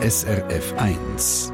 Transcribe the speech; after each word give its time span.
SRF 0.00 0.72
1. 0.78 1.52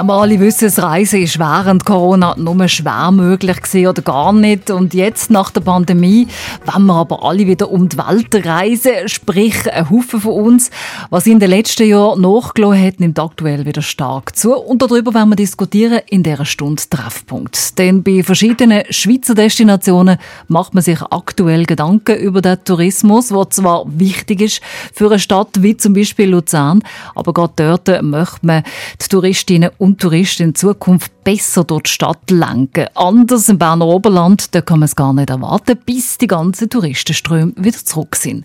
Ja, 0.00 0.06
wir 0.06 0.14
alle 0.14 0.40
wissen, 0.40 0.64
das 0.64 0.82
Reisen 0.82 1.20
ist 1.20 1.38
während 1.38 1.84
Corona 1.84 2.34
nur 2.38 2.66
schwer 2.68 3.10
möglich 3.10 3.60
gewesen 3.60 3.86
oder 3.86 4.00
gar 4.00 4.32
nicht. 4.32 4.70
Und 4.70 4.94
jetzt, 4.94 5.30
nach 5.30 5.50
der 5.50 5.60
Pandemie, 5.60 6.26
wollen 6.64 6.86
wir 6.86 6.94
aber 6.94 7.22
alle 7.22 7.46
wieder 7.46 7.70
um 7.70 7.86
die 7.86 7.98
Welt 7.98 8.46
reisen. 8.46 8.92
Sprich, 9.10 9.70
ein 9.70 9.90
Haufen 9.90 10.22
von 10.22 10.32
uns, 10.32 10.70
was 11.10 11.26
in 11.26 11.38
den 11.38 11.50
letzten 11.50 11.86
Jahren 11.86 12.22
nachgelassen 12.22 12.82
hat, 12.82 13.00
nimmt 13.00 13.18
aktuell 13.18 13.66
wieder 13.66 13.82
stark 13.82 14.34
zu. 14.34 14.56
Und 14.56 14.80
darüber 14.80 15.12
werden 15.12 15.28
wir 15.28 15.36
diskutieren 15.36 16.00
in 16.08 16.22
dieser 16.22 16.46
Stunde 16.46 16.82
Treffpunkt. 16.88 17.78
Denn 17.78 18.02
bei 18.02 18.22
verschiedenen 18.22 18.84
Schweizer 18.88 19.34
Destinationen 19.34 20.16
macht 20.48 20.72
man 20.72 20.82
sich 20.82 21.02
aktuell 21.10 21.66
Gedanken 21.66 22.16
über 22.16 22.40
den 22.40 22.64
Tourismus, 22.64 23.28
der 23.28 23.50
zwar 23.50 23.84
wichtig 23.86 24.40
ist 24.40 24.62
für 24.94 25.08
eine 25.08 25.18
Stadt 25.18 25.62
wie 25.62 25.76
zum 25.76 25.92
Beispiel 25.92 26.30
Luzern, 26.30 26.82
aber 27.14 27.34
gerade 27.34 27.52
dort 27.56 28.02
möchte 28.02 28.46
man 28.46 28.62
die 28.98 29.08
Touristinnen 29.08 29.68
und 29.76 29.89
Touristen 29.96 30.42
in 30.44 30.54
Zukunft 30.54 31.12
besser 31.24 31.64
durch 31.64 31.84
die 31.84 31.90
Stadt 31.90 32.30
lenken. 32.30 32.86
Anders 32.94 33.48
im 33.48 33.58
Berner 33.58 33.86
Oberland, 33.86 34.54
da 34.54 34.60
kann 34.60 34.80
man 34.80 34.86
es 34.86 34.96
gar 34.96 35.12
nicht 35.12 35.30
erwarten, 35.30 35.78
bis 35.84 36.18
die 36.18 36.26
ganzen 36.26 36.68
Touristenströme 36.68 37.52
wieder 37.56 37.78
zurück 37.78 38.16
sind. 38.16 38.44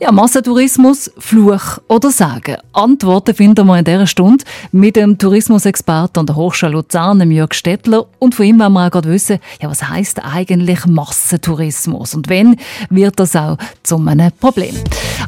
Ja, 0.00 0.12
Massentourismus, 0.12 1.10
Fluch 1.18 1.78
oder 1.88 2.10
Sagen? 2.10 2.56
Antworten 2.72 3.34
finden 3.34 3.66
wir 3.66 3.78
in 3.78 3.84
dieser 3.84 4.06
Stunde 4.06 4.44
mit 4.70 4.96
dem 4.96 5.18
Tourismusexperten 5.18 6.20
an 6.20 6.26
der 6.26 6.36
Hochschule 6.36 6.72
Luzern, 6.72 7.30
Jörg 7.30 7.54
Stettler. 7.54 8.06
Und 8.18 8.34
von 8.34 8.46
ihm 8.46 8.58
wollen 8.58 8.72
wir 8.72 8.86
auch 8.86 8.90
gerade 8.90 9.10
wissen, 9.10 9.38
ja, 9.60 9.68
was 9.68 9.88
heisst 9.88 10.24
eigentlich 10.24 10.86
Massentourismus? 10.86 12.14
Und 12.14 12.28
wenn 12.28 12.56
wird 12.90 13.18
das 13.18 13.36
auch 13.36 13.58
zu 13.82 13.96
einem 13.96 14.32
Problem? 14.32 14.74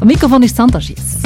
Am 0.00 0.08
Mikrofon 0.08 0.42
ist 0.42 0.56
Sandra 0.56 0.80
Schiess. 0.80 1.18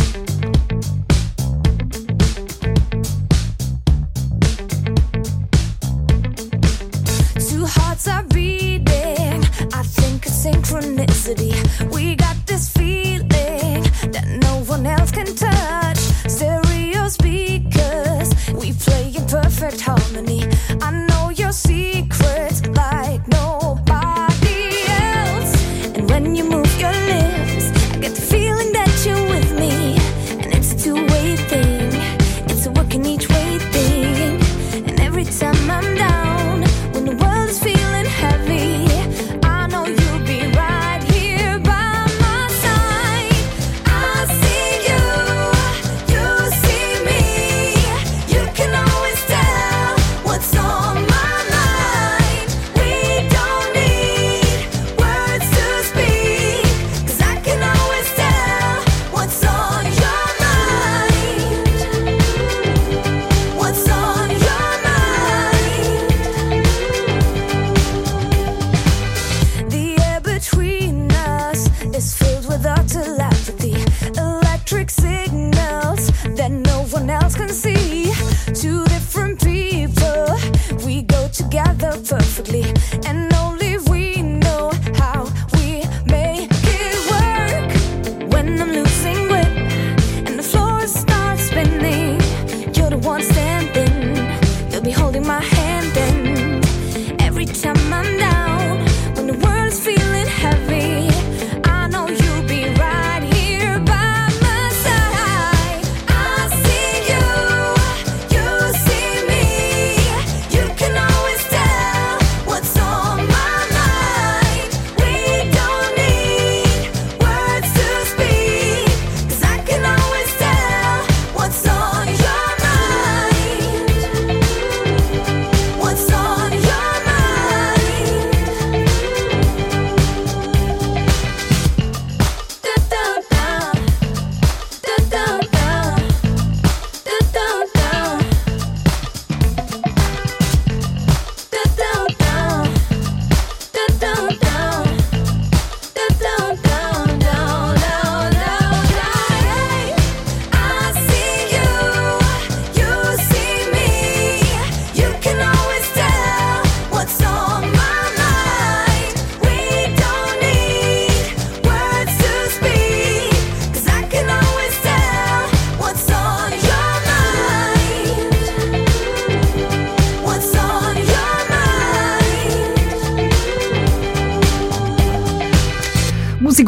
Synchronicity. 11.28 11.92
We 11.92 12.14
got 12.16 12.36
this 12.46 12.68
feeling 12.70 13.82
that 14.12 14.26
no 14.42 14.62
one 14.64 14.86
else 14.86 15.10
can 15.10 15.26
touch. 15.34 15.98
Stereo 16.28 17.08
speakers, 17.08 18.30
we 18.54 18.72
play 18.72 19.12
in 19.14 19.26
perfect 19.26 19.80
harmony. 19.80 20.44
I 20.80 21.07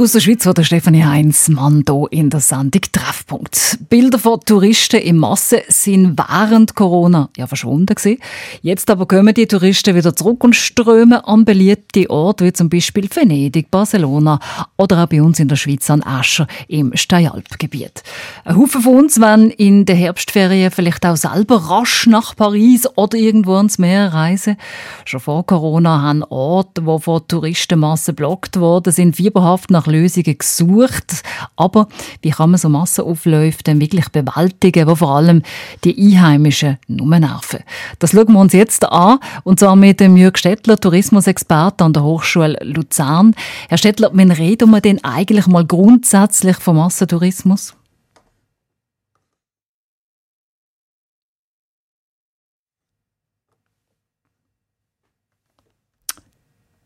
Musik 0.01 0.03
aus 0.03 0.13
der 0.13 0.21
Schweiz 0.21 0.47
oder 0.47 0.65
Stefanie 0.65 1.05
Heinz, 1.05 1.49
Mann 1.49 1.85
hier 1.87 2.07
in 2.11 2.31
der 2.31 2.41
Sendung 2.41 2.81
Treffpunkt. 2.91 3.79
Bilder 3.91 4.19
von 4.19 4.41
Touristen 4.41 4.99
in 4.99 5.19
Masse 5.19 5.63
sind 5.69 6.19
während 6.19 6.75
Corona 6.75 7.29
ja 7.37 7.47
verschwunden 7.47 7.95
gewesen. 7.95 8.19
Jetzt 8.63 8.89
aber 8.89 9.07
kommen 9.07 9.35
die 9.35 9.47
Touristen 9.47 9.95
wieder 9.95 10.17
zurück 10.17 10.43
und 10.43 10.57
strömen 10.57 11.19
an 11.19 11.45
beliebte 11.45 12.09
Orte 12.09 12.47
wie 12.47 12.53
zum 12.55 12.71
Beispiel 12.71 13.11
Venedig, 13.15 13.71
Barcelona 13.71 14.41
oder 14.79 15.05
auch 15.05 15.07
bei 15.07 15.21
uns 15.21 15.39
in 15.39 15.49
der 15.49 15.57
Schweiz 15.57 15.91
an 15.91 16.03
Ascher 16.03 16.47
im 16.69 16.97
Steyralpgebiet. 16.97 18.03
Ein 18.47 18.57
Haufen 18.57 18.81
von 18.81 18.97
uns 18.97 19.21
wollen 19.21 19.51
in 19.51 19.85
der 19.85 19.97
Herbstferien 19.97 20.71
vielleicht 20.71 21.05
auch 21.05 21.17
selber 21.17 21.57
rasch 21.57 22.07
nach 22.07 22.35
Paris 22.35 22.89
oder 22.97 23.19
irgendwo 23.19 23.57
ans 23.57 23.77
Meer 23.77 24.15
reisen. 24.15 24.57
Schon 25.05 25.21
vor 25.21 25.45
Corona 25.45 26.01
haben 26.01 26.25
Orte, 26.25 26.83
die 26.83 27.01
von 27.01 27.29
Touristenmassen 27.29 28.15
blockt 28.15 28.59
worden 28.59 28.95
sind, 28.95 29.17
fieberhaft 29.17 29.71
nach 29.71 29.90
Lösungen 29.91 30.39
gesucht. 30.39 31.23
Aber 31.57 31.89
wie 32.23 32.31
kann 32.31 32.51
man 32.51 32.59
so 32.59 32.69
Massenaufläufe 32.69 33.63
denn 33.63 33.81
wirklich 33.81 34.09
bewältigen, 34.09 34.87
wo 34.87 34.95
vor 34.95 35.17
allem 35.17 35.43
die 35.85 35.97
Einheimischen 35.97 36.79
nur 36.89 37.19
nerven? 37.19 37.61
Das 37.99 38.13
schauen 38.13 38.33
wir 38.33 38.41
uns 38.41 38.53
jetzt 38.53 38.85
an, 38.85 39.19
und 39.45 39.61
zwar 39.61 39.77
mit 39.77 40.01
dem 40.01 40.17
Jürg 40.17 40.39
Stettler, 40.39 40.79
Tourismusexperte 40.79 41.85
an 41.85 41.93
der 41.93 42.03
Hochschule 42.03 42.59
Luzern. 42.63 43.35
Herr 43.69 43.79
Stettler, 43.79 44.11
wann 44.13 44.31
reden 44.31 44.71
wir 44.71 44.81
denn 44.81 45.03
eigentlich 45.05 45.47
mal 45.47 45.65
grundsätzlich 45.65 46.57
vom 46.57 46.77
Massentourismus? 46.77 47.75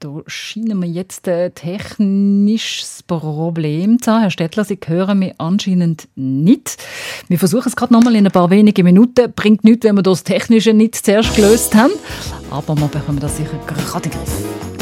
Da 0.05 0.21
scheinen 0.27 0.83
wir 0.83 0.87
jetzt 0.87 1.27
ein 1.29 1.55
technisches 1.55 3.03
Problem 3.05 4.03
zu 4.03 4.13
haben. 4.13 4.21
Herr 4.21 4.31
Stettler, 4.31 4.63
Sie 4.63 4.79
hören 4.87 5.21
mich 5.21 5.33
anscheinend 5.39 6.09
nicht. 6.15 6.77
Wir 7.29 7.39
versuchen 7.39 7.69
es 7.69 7.75
gerade 7.75 7.95
nochmal 7.95 8.15
in 8.15 8.27
ein 8.27 8.31
paar 8.31 8.51
wenigen 8.51 8.85
Minuten. 8.85 9.33
Bringt 9.35 9.65
nichts, 9.65 9.87
wenn 9.87 9.97
wir 9.97 10.03
das 10.03 10.23
Technische 10.23 10.75
nicht 10.75 10.97
zuerst 10.97 11.35
gelöst 11.35 11.75
haben. 11.75 11.95
Aber 12.51 12.77
wir 12.77 12.89
bekommen 12.89 13.19
das 13.19 13.39
sicher 13.39 13.59
gerade 13.67 14.11
in 14.11 14.11
den 14.11 14.21
Griff. 14.21 14.74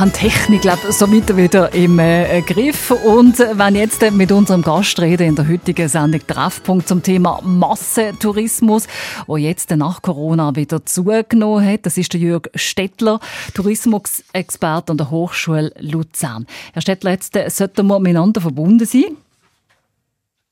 Haben 0.00 0.12
Technik 0.14 0.62
glaub, 0.62 0.78
somit 0.88 1.36
wieder 1.36 1.74
im 1.74 1.98
äh, 1.98 2.40
Griff. 2.40 2.90
Und 2.90 3.38
wenn 3.38 3.74
jetzt 3.74 4.00
mit 4.12 4.32
unserem 4.32 4.62
Gast 4.62 4.98
reden 4.98 5.28
in 5.28 5.36
der 5.36 5.46
heutigen 5.46 5.88
Sendung 5.90 6.26
Treffpunkt 6.26 6.88
zum 6.88 7.02
Thema 7.02 7.40
Massentourismus, 7.42 8.86
wo 9.26 9.36
jetzt 9.36 9.68
nach 9.70 10.00
Corona 10.00 10.56
wieder 10.56 10.86
zugenommen 10.86 11.66
hat, 11.66 11.84
das 11.84 11.98
ist 11.98 12.14
der 12.14 12.20
Jürg 12.20 12.48
Stettler, 12.54 13.20
Tourismusexperte 13.52 14.92
an 14.92 14.96
der 14.96 15.10
Hochschule 15.10 15.70
Luzern. 15.78 16.46
Herr 16.72 16.80
Stettler, 16.80 17.10
jetzt 17.10 17.36
äh, 17.36 17.50
sollten 17.50 17.86
wir 17.86 18.00
miteinander 18.00 18.40
verbunden 18.40 18.86
sein. 18.86 19.16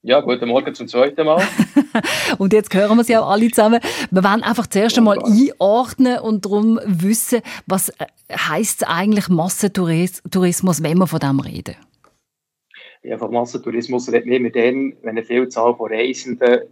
Ja, 0.09 0.23
guten 0.23 0.49
Morgen 0.49 0.75
zum 0.75 0.89
zweiten 0.89 1.27
Mal. 1.27 1.47
und 2.39 2.55
jetzt 2.55 2.73
hören 2.73 2.97
wir 2.97 3.05
sie 3.05 3.15
auch 3.19 3.29
alle 3.29 3.51
zusammen. 3.51 3.79
Wir 4.11 4.25
wollen 4.25 4.43
einfach 4.43 4.67
zuerst 4.67 4.97
einmal 4.97 5.19
einordnen 5.19 6.21
und 6.21 6.47
darum 6.47 6.81
wissen, 6.87 7.43
was 7.67 7.91
äh, 7.91 8.07
heißt 8.33 8.89
eigentlich 8.89 9.29
Massentourismus, 9.29 10.83
wenn 10.83 10.97
wir 10.97 11.07
von 11.07 11.21
dem 11.21 11.41
reden? 11.41 11.77
Ja, 13.03 13.19
von 13.19 13.31
Massentourismus 13.31 14.11
reden 14.11 14.45
wir 14.45 14.51
dann, 14.51 14.97
wenn 15.03 15.11
eine 15.11 15.25
Vielzahl 15.25 15.77
von 15.77 15.93
Reisenden 15.93 16.63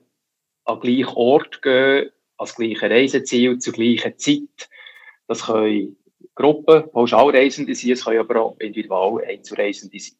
an 0.65 0.81
gleichen 0.81 1.15
Ort 1.15 1.61
gehen, 1.61 2.09
als 2.39 2.55
gleiche 2.55 2.89
Reiseziel, 2.89 3.59
zur 3.59 3.75
gleichen 3.75 4.17
Zeit. 4.17 4.71
Das 5.27 5.45
können 5.45 5.95
Gruppen, 6.35 6.91
Pauschalreisende 6.91 7.75
sein, 7.75 7.91
es 7.91 8.03
können 8.03 8.19
aber 8.19 8.41
auch 8.41 8.61
Individual-Einzelreisende 8.61 9.99
sein. 9.99 10.17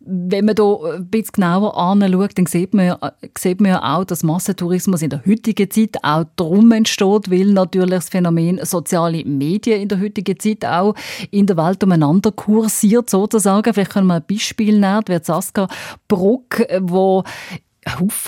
Wenn 0.00 0.44
man 0.44 0.54
hier 0.56 0.94
ein 0.94 1.06
bisschen 1.08 1.32
genauer 1.34 1.76
anschaut, 1.76 2.38
dann 2.38 2.46
sieht 2.46 2.74
man, 2.74 2.96
sieht 3.38 3.60
man 3.60 3.72
ja 3.72 3.96
auch, 3.96 4.04
dass 4.04 4.22
Massentourismus 4.22 5.02
in 5.02 5.10
der 5.10 5.24
heutigen 5.26 5.70
Zeit 5.70 5.96
auch 6.02 6.24
darum 6.36 6.72
entsteht, 6.72 7.30
weil 7.30 7.46
natürlich 7.46 7.94
das 7.94 8.08
Phänomen 8.08 8.60
soziale 8.64 9.24
Medien 9.24 9.82
in 9.82 9.88
der 9.88 10.00
heutigen 10.00 10.38
Zeit 10.38 10.64
auch 10.64 10.94
in 11.30 11.46
der 11.46 11.56
Welt 11.56 11.82
umeinander 11.82 12.32
kursiert, 12.32 13.10
sozusagen. 13.10 13.72
Vielleicht 13.72 13.92
können 13.92 14.06
wir 14.06 14.16
ein 14.16 14.24
Beispiel 14.28 14.78
nehmen, 14.78 15.02
wie 15.06 15.18
Saskia 15.22 15.68
Bruck, 16.08 16.62
wo 16.80 17.24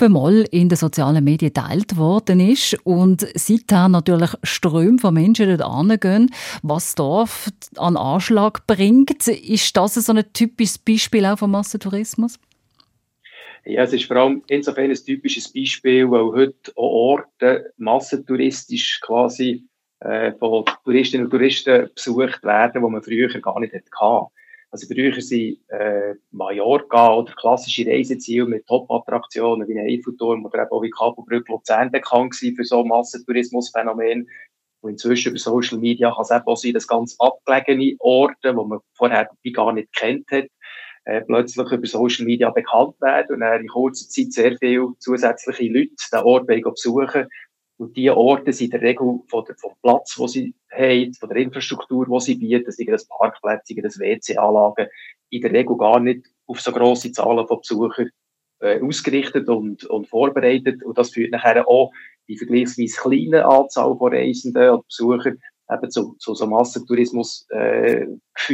Mal 0.09 0.45
in 0.51 0.69
den 0.69 0.77
sozialen 0.77 1.23
Medien 1.23 1.53
geteilt 1.53 1.97
worden 1.97 2.39
ist 2.39 2.77
und 2.85 3.27
seither 3.35 3.89
natürlich 3.89 4.31
Ströme 4.43 4.99
von 4.99 5.13
Menschen 5.13 5.49
dort 5.49 5.61
angehen, 5.61 6.29
was 6.63 6.95
Dorf 6.95 7.49
an 7.77 7.97
Anschlag 7.97 8.65
bringt. 8.67 9.27
Ist 9.27 9.75
das 9.75 9.95
so 9.95 10.13
ein 10.13 10.25
typisches 10.33 10.77
Beispiel 10.77 11.25
auch 11.25 11.39
von 11.39 11.51
Massentourismus? 11.51 12.39
Ja, 13.65 13.83
es 13.83 13.91
ist 13.91 14.05
vor 14.05 14.17
allem 14.17 14.43
insofern 14.47 14.89
ein 14.89 14.95
typisches 14.95 15.51
Beispiel, 15.51 16.09
weil 16.09 16.31
heute 16.31 16.71
auch 16.77 17.17
Orte 17.17 17.73
massentouristisch 17.77 19.01
quasi 19.01 19.65
äh, 19.99 20.31
von 20.33 20.63
Touristinnen 20.85 21.25
und 21.25 21.31
Touristen 21.31 21.89
besucht 21.93 22.43
werden, 22.43 22.81
wo 22.81 22.89
man 22.89 23.01
früher 23.01 23.27
gar 23.41 23.59
nicht 23.59 23.73
hatte. 23.73 24.31
Also 24.69 24.87
früher 24.87 25.19
sind 25.21 25.59
äh, 25.69 26.15
Mallorca 26.31 27.13
oder 27.15 27.33
klassische 27.33 27.85
Reiseziele 27.87 28.45
mit 28.45 28.67
Top-Attraktionen 28.67 29.67
wie 29.67 29.79
ein 29.79 29.87
Eiffelturm 29.87 30.45
oder 30.45 30.63
eben 30.63 30.71
auch 30.71 30.81
wie 30.81 30.89
Kabelbrücke 30.89 31.51
Luzern 31.51 31.89
bekannt 31.89 32.31
gewesen 32.31 32.55
für 32.55 32.65
so 32.65 32.83
Massentourismusphänomen. 32.83 34.27
Und 34.81 34.91
inzwischen 34.91 35.29
über 35.29 35.39
Social 35.39 35.77
Media 35.79 36.11
kann 36.11 36.21
es 36.21 36.31
eben 36.31 36.45
auch 36.45 36.57
sein, 36.57 36.73
dass 36.73 36.87
ganz 36.87 37.15
abgelegene 37.19 37.95
Orte, 37.99 38.49
die 38.49 38.53
man 38.53 38.79
vorher 38.93 39.29
gar 39.53 39.73
nicht 39.73 39.93
kennt 39.93 40.29
hat, 40.31 40.47
äh, 41.05 41.21
plötzlich 41.21 41.71
über 41.71 41.87
Social 41.87 42.25
Media 42.25 42.49
bekannt 42.49 42.99
werden 42.99 43.35
und 43.35 43.39
dann 43.39 43.61
in 43.61 43.67
kurzer 43.67 44.09
Zeit 44.09 44.33
sehr 44.33 44.57
viele 44.57 44.89
zusätzliche 44.99 45.71
Leute 45.71 45.95
den 46.11 46.19
Ort 46.19 46.47
besuchen 46.47 47.27
Und 47.77 47.95
diese 47.95 48.17
Orte 48.17 48.51
sind 48.53 48.73
in 48.73 48.79
der 48.79 48.81
Regel 48.81 49.19
von 49.27 49.45
der, 49.45 49.55
vom 49.55 49.73
Platz, 49.83 50.17
wo 50.17 50.27
sie 50.27 50.55
haben, 50.71 51.13
von 51.13 51.29
der 51.29 51.37
Infrastruktur, 51.37 52.07
die 52.07 52.19
sie 52.19 52.35
bieten, 52.35 52.71
sei 52.71 52.85
das 52.85 53.07
Parkplätze, 53.07 53.75
sei 53.75 53.81
das 53.81 53.99
WC-Anlagen, 53.99 54.87
in 55.29 55.41
der 55.41 55.51
Regel 55.51 55.77
gar 55.77 55.99
nicht 55.99 56.25
auf 56.47 56.59
so 56.59 56.71
grosse 56.71 57.11
Zahlen 57.11 57.47
von 57.47 57.59
Besuchern 57.59 58.09
äh, 58.61 58.81
ausgerichtet 58.81 59.47
und, 59.47 59.85
und 59.85 60.07
vorbereitet. 60.07 60.83
Und 60.83 60.97
das 60.97 61.11
führt 61.11 61.31
nachher 61.31 61.67
auch 61.67 61.91
bei 62.27 62.35
vergleichsweise 62.35 62.99
kleinen 62.99 63.43
Anzahl 63.43 63.95
von 63.95 64.11
Reisenden 64.11 64.71
und 64.71 64.87
Besuchern 64.87 65.37
eben 65.69 65.91
zu, 65.91 66.15
zu 66.17 66.33
so 66.33 66.47
Massentourismus-Gefühl, 66.47 68.07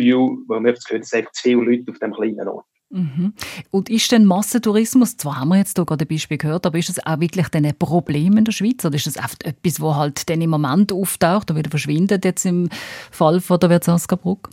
äh, 0.03 0.47
weil 0.47 0.59
man 0.59 0.73
das 0.73 0.83
Gefühl 0.83 1.01
es 1.01 1.13
einfach 1.13 1.31
zu 1.31 1.43
viele 1.43 1.61
Leute 1.61 1.91
auf 1.91 1.99
dem 1.99 2.13
kleinen 2.13 2.47
Ort. 2.47 2.65
Mhm. 2.93 3.33
Und 3.71 3.89
ist 3.89 4.12
denn 4.12 4.23
Massentourismus, 4.23 5.17
zwar 5.17 5.39
haben 5.39 5.50
wir 5.50 5.57
jetzt 5.57 5.75
hier 5.75 5.85
gerade 5.85 6.05
ein 6.05 6.07
Beispiel 6.07 6.38
gehört, 6.38 6.67
aber 6.67 6.77
ist 6.77 6.89
das 6.89 7.03
auch 7.03 7.19
wirklich 7.19 7.47
ein 7.51 7.75
Problem 7.79 8.38
in 8.38 8.45
der 8.45 8.51
Schweiz 8.51 8.85
oder 8.85 8.95
ist 8.95 9.07
das 9.07 9.17
oft 9.17 9.43
etwas, 9.45 9.81
wo 9.81 9.95
halt 9.95 10.29
dann 10.29 10.41
im 10.41 10.51
Moment 10.51 10.91
auftaucht 10.91 11.50
und 11.50 11.57
wieder 11.57 11.71
verschwindet 11.71 12.23
jetzt 12.23 12.45
im 12.45 12.69
Fall 13.12 13.41
von 13.41 13.59
der 13.59 13.71
Wirtsaskabrück? 13.71 14.47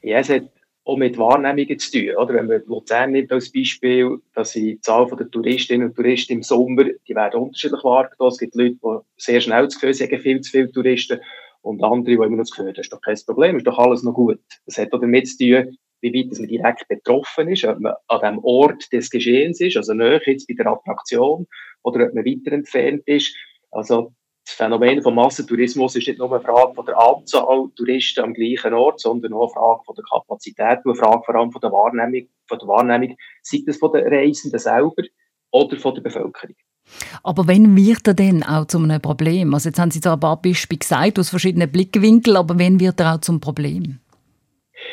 Ja, 0.00 0.20
es 0.20 0.30
hat 0.30 0.44
auch 0.86 0.96
mit 0.96 1.18
Wahrnehmungen 1.18 1.78
zu 1.78 1.90
tun. 1.90 2.16
Oder? 2.16 2.34
Wenn 2.34 2.46
man 2.46 2.62
Luzern 2.66 3.12
nimmt 3.12 3.30
als 3.30 3.52
Beispiel, 3.52 4.18
dass 4.34 4.52
die 4.52 4.80
Zahl 4.80 5.06
der 5.18 5.30
Touristinnen 5.30 5.88
und 5.88 5.94
Touristen 5.94 6.34
im 6.34 6.42
Sommer, 6.42 6.84
die 6.84 7.14
werden 7.14 7.38
unterschiedlich 7.38 7.84
wahrgenommen. 7.84 8.32
Es 8.32 8.38
gibt 8.38 8.54
Leute, 8.54 8.76
die 8.82 8.98
sehr 9.18 9.42
schnell 9.42 9.64
das 9.64 9.78
Gefühl 9.78 10.08
haben, 10.08 10.20
viel 10.20 10.40
zu 10.40 10.50
viele 10.50 10.72
Touristen 10.72 11.20
und 11.60 11.82
andere, 11.82 12.04
die 12.04 12.12
immer 12.12 12.28
noch 12.28 12.38
das 12.38 12.50
Gefühl 12.50 12.68
haben, 12.68 12.74
das 12.74 12.86
ist 12.86 12.92
doch 12.92 13.00
kein 13.02 13.18
Problem, 13.26 13.56
ist 13.58 13.66
doch 13.66 13.78
alles 13.78 14.04
noch 14.04 14.14
gut. 14.14 14.38
Das 14.64 14.78
hat 14.78 14.92
auch 14.94 15.00
damit 15.00 15.28
zu 15.28 15.36
tun, 15.36 15.76
wie 16.12 16.30
weit 16.30 16.38
man 16.38 16.48
direkt 16.48 16.88
betroffen 16.88 17.48
ist, 17.48 17.64
ob 17.64 17.80
man 17.80 17.94
an 18.08 18.20
dem 18.20 18.44
Ort 18.44 18.92
des 18.92 19.10
Geschehens 19.10 19.60
ist, 19.60 19.76
also 19.76 19.94
näher 19.94 20.20
jetzt 20.26 20.46
bei 20.46 20.54
der 20.54 20.72
Attraktion, 20.72 21.46
oder 21.82 22.06
ob 22.06 22.14
man 22.14 22.24
weiter 22.24 22.52
entfernt 22.52 23.02
ist. 23.06 23.34
Also 23.70 24.12
das 24.44 24.54
Phänomen 24.54 25.02
von 25.02 25.14
Massentourismus 25.14 25.96
ist 25.96 26.06
nicht 26.06 26.18
nur 26.18 26.32
eine 26.32 26.44
Frage 26.44 26.74
von 26.74 26.86
der 26.86 26.96
Anzahl 26.98 27.68
Touristen 27.74 28.24
am 28.24 28.32
gleichen 28.32 28.74
Ort, 28.74 29.00
sondern 29.00 29.32
auch 29.32 29.42
eine 29.42 29.52
Frage 29.52 29.80
von 29.84 29.94
der 29.96 30.04
Kapazität 30.04 30.78
und 30.84 30.92
eine 30.92 30.94
Frage 30.94 31.22
vor 31.24 31.34
allem 31.34 31.50
von 31.50 31.60
der 31.60 31.72
Wahrnehmung, 31.72 32.28
von 32.46 32.58
der 32.58 32.68
Wahrnehmung, 32.68 33.16
sei 33.42 33.62
das 33.66 33.78
von 33.78 33.92
den 33.92 34.06
Reisenden 34.06 34.60
selber 34.60 35.02
oder 35.50 35.76
von 35.76 35.94
der 35.94 36.02
Bevölkerung. 36.02 36.54
Aber 37.24 37.48
wenn 37.48 37.76
wird 37.76 38.06
er 38.06 38.14
denn 38.14 38.44
auch 38.44 38.66
zu 38.66 38.78
einem 38.78 39.00
Problem? 39.00 39.52
Also 39.52 39.68
jetzt 39.68 39.80
haben 39.80 39.90
Sie 39.90 40.00
zwar 40.00 40.14
ein 40.14 40.20
paar 40.20 40.40
Beispiele 40.40 40.78
gesagt 40.78 41.18
aus 41.18 41.30
verschiedenen 41.30 41.70
Blickwinkeln, 41.70 42.36
aber 42.36 42.58
wenn 42.58 42.78
wird 42.78 43.00
er 43.00 43.14
auch 43.14 43.20
zum 43.20 43.40
Problem? 43.40 43.98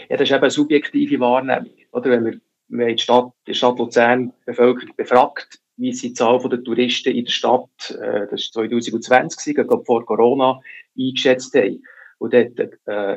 Ja, 0.09 0.17
das 0.17 0.29
ist 0.29 0.31
eben 0.31 0.41
eine 0.41 0.51
subjektive 0.51 1.19
Wahrnehmung. 1.19 1.73
Oder 1.91 2.11
wenn 2.11 2.25
wir, 2.25 2.39
wir 2.69 2.85
haben 2.85 2.95
die 2.95 3.01
Stadt, 3.01 3.31
die 3.47 3.53
Stadt 3.53 3.79
Luzern 3.79 4.33
die 4.41 4.45
Bevölkerung 4.45 4.95
befragt, 4.95 5.59
wie 5.77 5.93
sie 5.93 6.09
die 6.09 6.13
Zahl 6.13 6.39
der 6.47 6.63
Touristen 6.63 7.13
in 7.13 7.25
der 7.25 7.31
Stadt, 7.31 7.97
äh, 8.01 8.27
das 8.29 8.51
war 8.53 8.69
2020, 8.69 9.55
glaube 9.55 9.85
vor 9.85 10.05
Corona, 10.05 10.59
eingeschätzt 10.97 11.53
haben. 11.55 11.83
Und 12.19 12.33
dort 12.33 12.57
äh, 12.57 12.71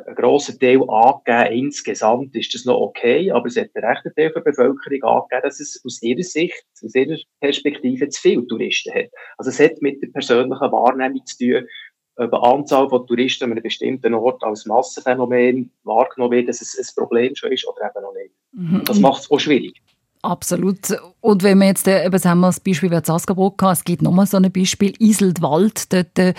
ein 0.04 0.14
grosser 0.16 0.58
Teil 0.58 0.80
angegeben, 0.88 1.66
insgesamt 1.66 2.34
ist 2.34 2.52
das 2.54 2.64
noch 2.64 2.80
okay, 2.80 3.30
aber 3.30 3.46
es 3.46 3.56
hat 3.56 3.68
der 3.74 3.84
rechte 3.84 4.12
Teil 4.14 4.32
der 4.32 4.40
Bevölkerung 4.40 5.02
angegeben, 5.04 5.42
dass 5.42 5.60
es 5.60 5.80
aus 5.84 6.02
ihrer 6.02 6.24
Sicht, 6.24 6.64
aus 6.82 6.94
ihrer 6.94 7.16
Perspektive 7.40 8.08
zu 8.08 8.20
viele 8.20 8.46
Touristen 8.48 8.92
hat. 8.92 9.10
Also 9.38 9.50
es 9.50 9.60
hat 9.60 9.80
mit 9.80 10.02
der 10.02 10.08
persönlichen 10.08 10.72
Wahrnehmung 10.72 11.24
zu 11.24 11.38
tun, 11.38 11.68
eine 12.16 12.42
Anzahl 12.42 12.88
von 12.88 13.06
Touristen 13.06 13.44
an 13.44 13.52
einem 13.52 13.62
bestimmten 13.62 14.14
Ort 14.14 14.42
als 14.42 14.66
Massenphänomen 14.66 15.70
wahrgenommen 15.84 16.32
wird, 16.32 16.48
dass 16.48 16.62
es 16.62 16.78
ein 16.78 17.02
Problem 17.02 17.34
schon 17.34 17.52
ist 17.52 17.66
oder 17.68 17.90
eben 17.90 18.02
noch 18.02 18.14
nicht. 18.14 18.32
Mhm. 18.52 18.84
Das 18.84 18.98
macht 18.98 19.22
es 19.22 19.30
auch 19.30 19.38
schwierig. 19.38 19.80
Absolut. 20.22 20.78
Und 21.20 21.42
wenn 21.44 21.58
wir 21.58 21.68
jetzt, 21.68 21.86
äh, 21.86 22.04
eben 22.04 22.18
sagen 22.18 22.40
wir 22.40 22.48
das 22.48 22.58
Beispiel 22.58 22.90
wie 22.90 22.96
haben, 22.96 23.72
es 23.72 23.84
gibt 23.84 24.02
nochmal 24.02 24.26
so 24.26 24.38
ein 24.38 24.50
Beispiel, 24.50 24.92
Iseldwald, 24.98 25.92
dort 25.92 26.18
äh, 26.18 26.34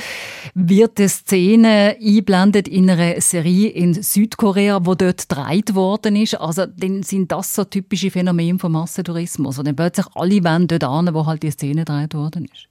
wird 0.53 0.99
eine 0.99 1.07
Szene 1.07 1.95
eingeblendet 1.97 2.67
in 2.67 2.89
einer 2.89 3.21
Serie 3.21 3.69
in 3.69 3.93
Südkorea, 3.93 4.85
wo 4.85 4.95
dort 4.95 5.29
gedreht 5.29 5.73
worden 5.73 6.17
ist. 6.17 6.35
Also 6.35 6.65
dann 6.65 7.03
sind 7.03 7.31
das 7.31 7.53
so 7.53 7.63
typische 7.63 8.11
Phänomene 8.11 8.59
vom 8.59 8.73
Massentourismus. 8.73 9.57
Und 9.57 9.67
dann 9.67 9.75
plötzlich 9.75 10.07
alle 10.15 10.43
wollen 10.43 10.67
dort 10.67 10.83
an, 10.83 11.13
wo 11.13 11.25
halt 11.25 11.43
die 11.43 11.51
Szene 11.51 11.85
gedreht 11.85 12.13
worden 12.13 12.45
ist. 12.45 12.67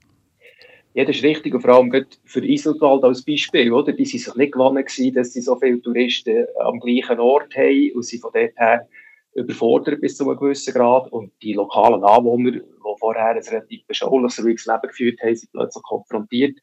Ja, 0.96 1.04
das 1.04 1.16
ist 1.16 1.24
richtig. 1.24 1.54
Und 1.54 1.60
vor 1.60 1.74
allem 1.74 2.06
für 2.24 2.42
Iselwald 2.42 3.04
als 3.04 3.22
Beispiel, 3.22 3.70
oder? 3.70 3.92
Die 3.92 4.06
sind 4.06 4.20
sich 4.20 4.34
nicht 4.34 4.52
gewohnt 4.54 4.76
gewesen, 4.76 5.14
dass 5.14 5.30
sie 5.30 5.42
so 5.42 5.54
viele 5.56 5.82
Touristen 5.82 6.46
am 6.58 6.80
gleichen 6.80 7.20
Ort 7.20 7.54
haben 7.54 7.92
und 7.94 8.02
sie 8.02 8.16
von 8.16 8.30
dort 8.32 8.56
her 8.56 8.88
überfordert 9.34 10.00
bis 10.00 10.16
zu 10.16 10.26
einem 10.26 10.38
gewissen 10.38 10.72
Grad. 10.72 11.12
Und 11.12 11.32
die 11.42 11.52
lokalen 11.52 12.02
Anwohner, 12.02 12.52
die 12.52 12.62
vorher 12.98 13.26
ein 13.26 13.42
relativ 13.42 13.86
beschauliches, 13.86 14.42
ruhiges 14.42 14.64
Leben 14.64 14.88
geführt 14.88 15.20
haben, 15.22 15.36
sind 15.36 15.52
plötzlich 15.52 15.82
konfrontiert 15.82 16.56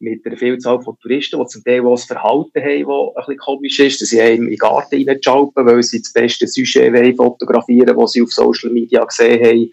mit 0.00 0.26
einer 0.26 0.36
Vielzahl 0.36 0.82
von 0.82 0.98
Touristen, 0.98 1.40
die 1.40 1.46
zum 1.46 1.64
Teil 1.64 1.86
auch 1.86 1.92
ein 1.92 1.96
Verhalten 1.96 2.60
haben, 2.60 2.84
das 2.84 2.90
ein 2.90 3.14
bisschen 3.16 3.38
komisch 3.38 3.80
ist, 3.80 4.02
dass 4.02 4.10
sie 4.10 4.18
in 4.18 4.48
den 4.48 4.56
Garten 4.58 5.08
reinschalpen, 5.08 5.64
weil 5.64 5.82
sie 5.82 6.02
das 6.02 6.12
beste 6.12 6.46
Sujet 6.46 7.16
fotografieren 7.16 7.88
wollen, 7.88 8.00
das 8.00 8.12
sie 8.12 8.20
auf 8.22 8.32
Social 8.32 8.70
Media 8.70 9.02
gesehen 9.02 9.42
haben 9.42 9.70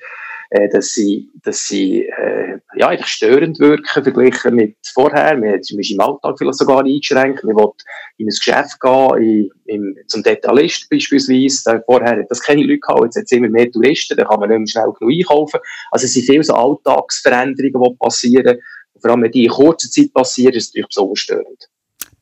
äh, 0.50 0.70
dass 0.70 0.90
sie, 0.90 1.30
dass 1.44 1.68
sie 1.68 2.06
äh, 2.06 2.60
ja, 2.76 2.88
eigentlich 2.88 3.08
störend 3.08 3.60
wirken 3.60 4.04
verglichen 4.04 4.56
mit 4.56 4.78
vorher. 4.94 5.38
Man 5.38 5.60
ist 5.60 5.72
im 5.72 6.00
Alltag 6.00 6.38
vielleicht 6.38 6.58
sogar 6.58 6.80
eingeschränkt. 6.80 7.44
Man 7.44 7.56
will 7.56 7.72
in 8.18 8.28
ein 8.28 8.30
Geschäft 8.30 8.80
gehen, 8.80 9.18
in, 9.18 9.50
in, 9.66 9.96
zum 10.08 10.24
Detailist 10.24 10.90
beispielsweise. 10.90 11.84
Vorher 11.86 12.20
hat 12.20 12.26
das 12.30 12.42
keine 12.42 12.64
Leute 12.64 12.80
gehabt, 12.80 13.04
jetzt 13.04 13.18
hat 13.18 13.24
es 13.26 13.32
immer 13.32 13.50
mehr 13.50 13.72
Touristen, 13.72 14.18
da 14.18 14.26
kann 14.26 14.40
man 14.40 14.50
nicht 14.50 14.60
mehr 14.60 14.68
schnell 14.68 14.94
genug 15.00 15.14
einkaufen. 15.14 15.60
Also 15.92 16.06
es 16.06 16.14
sind 16.14 16.26
viele 16.26 16.44
so 16.44 16.54
Alltagsveränderungen, 16.54 17.94
die 17.94 17.98
passieren. 17.98 18.60
Vor 19.02 19.12
allem, 19.12 19.24
wenn 19.24 19.32
die 19.32 19.46
in 19.46 19.52
kurzer 19.52 19.90
Zeit 19.90 20.14
passieren, 20.14 20.54
ist 20.54 20.64
es 20.64 20.70
natürlich 20.70 20.88
besonders 20.88 21.20
störend. 21.20 21.70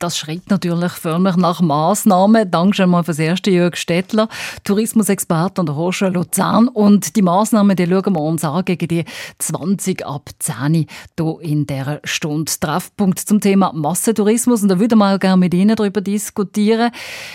Das 0.04 0.18
schreit 0.18 0.50
natürlich 0.50 0.92
förmlich 0.92 1.38
nach 1.38 1.62
Massnahmen. 1.62 2.52
Danke 2.52 2.76
schon 2.76 2.90
mal 2.90 3.06
fürs 3.06 3.20
erste, 3.20 3.52
Jörg 3.52 3.78
Stettler, 3.78 4.28
Tourismusexperte 4.66 5.62
an 5.62 5.66
der 5.66 5.78
Hochschule 5.78 6.12
Luzern. 6.12 6.68
Und 6.68 7.16
die 7.16 7.22
Massnahmen, 7.22 7.78
die 7.78 7.88
schauen 7.88 8.14
wir 8.14 8.20
uns 8.20 8.44
an 8.44 8.66
gegen 8.66 8.90
die 8.90 9.06
20 9.38 10.06
ab 10.06 10.30
10 10.40 10.88
hier 11.18 11.38
in 11.40 11.66
dieser 11.66 12.02
Stunde. 12.04 12.52
Treffpunkt 12.60 13.18
zum 13.18 13.40
Thema 13.40 13.72
Massentourismus. 13.72 14.64
Und 14.64 14.68
da 14.68 14.78
würde 14.78 14.98
man 14.98 15.16
auch 15.16 15.20
gerne 15.22 15.38
mit 15.38 15.54
Ihnen 15.54 15.74
darüber 15.74 16.02
diskutieren. 16.02 16.92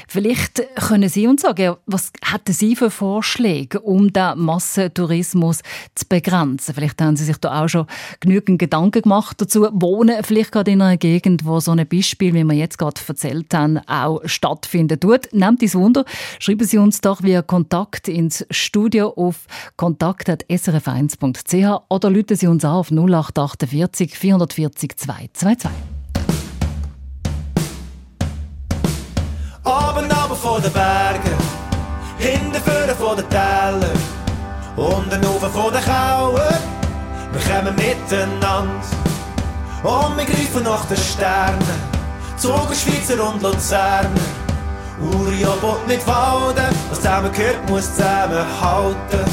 Vielleicht 0.06 0.62
können 0.74 1.08
Sie 1.08 1.26
uns 1.26 1.40
sagen, 1.40 1.76
was 1.86 2.12
hätten 2.22 2.52
Sie 2.52 2.76
für 2.76 2.90
Vorschläge, 2.90 3.80
um 3.80 4.12
den 4.12 4.40
Massentourismus 4.40 5.60
zu 5.94 6.04
begrenzen? 6.06 6.74
Vielleicht 6.74 7.00
haben 7.00 7.16
Sie 7.16 7.24
sich 7.24 7.38
da 7.38 7.64
auch 7.64 7.68
schon 7.68 7.86
genügend 8.20 8.58
Gedanken 8.58 9.00
gemacht 9.00 9.40
dazu. 9.40 9.68
Wohnen 9.72 10.22
vielleicht 10.22 10.52
gerade 10.52 10.72
in 10.72 10.82
einer 10.82 10.98
Gegend, 10.98 11.46
wo 11.46 11.60
so 11.60 11.70
ein 11.70 11.88
Beispiel, 11.88 12.34
wie 12.34 12.44
wir 12.44 12.57
jetzt 12.58 12.78
gerade 12.78 13.00
erzählt 13.06 13.52
haben, 13.54 13.78
auch 13.86 14.20
stattfinden 14.24 15.00
tut. 15.00 15.32
Nehmt 15.32 15.62
es 15.62 15.74
Wunder, 15.74 16.04
schreiben 16.38 16.66
Sie 16.66 16.78
uns 16.78 17.00
doch 17.00 17.22
via 17.22 17.42
Kontakt 17.42 18.08
ins 18.08 18.46
Studio 18.50 19.12
auf 19.16 19.46
kontakt.srf1.ch 19.76 21.82
oder 21.88 22.08
rufen 22.08 22.36
Sie 22.36 22.46
uns 22.46 22.64
an 22.64 22.72
auf 22.72 22.90
0848 22.90 24.18
440 24.18 24.96
222. 24.96 25.70
Abend 29.64 30.16
aber 30.16 30.34
vor 30.34 30.60
den 30.60 30.72
Bergen, 30.72 31.36
hinten 32.18 32.54
vorne 32.54 32.94
vor 32.94 33.16
den 33.16 33.28
Tälern, 33.28 33.84
unten 34.76 35.26
oben 35.26 35.52
vor 35.52 35.70
den 35.70 35.82
Kauen, 35.82 36.40
wir 37.32 37.40
kommen 37.40 37.74
miteinander 37.76 38.80
und 39.82 40.16
wir 40.16 40.24
greifen 40.24 40.62
nach 40.64 40.86
den 40.86 40.96
Sternen. 40.96 41.97
Zuger, 42.38 42.72
Schweizer 42.72 43.20
und 43.28 43.42
Luzerner. 43.42 44.08
Uriobot 45.00 45.86
mit 45.88 46.06
Walden, 46.06 46.72
was 46.88 46.98
zusammengehört, 46.98 47.68
muss 47.68 47.92
zusammenhalten. 47.92 49.24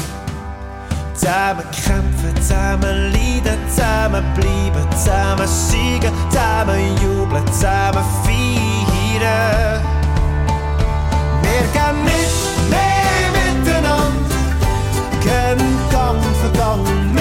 Zusammen 1.14 1.64
kämpfen, 1.70 2.34
zusammen 2.36 3.12
leiden, 3.12 3.58
zusammen 3.68 4.24
bleiben, 4.34 4.90
zusammen 4.92 5.46
siegen, 5.46 6.12
zusammen 6.30 6.96
jubeln, 7.00 7.46
zusammen 7.52 8.04
feiern. 8.24 9.82
Wir 11.42 11.62
gehen 11.72 12.04
nicht 12.04 12.70
mehr 12.70 13.30
miteinander, 13.38 14.34
gehen 15.22 15.78
Gang 15.92 16.20
für 16.42 16.58
Gang 16.58 17.14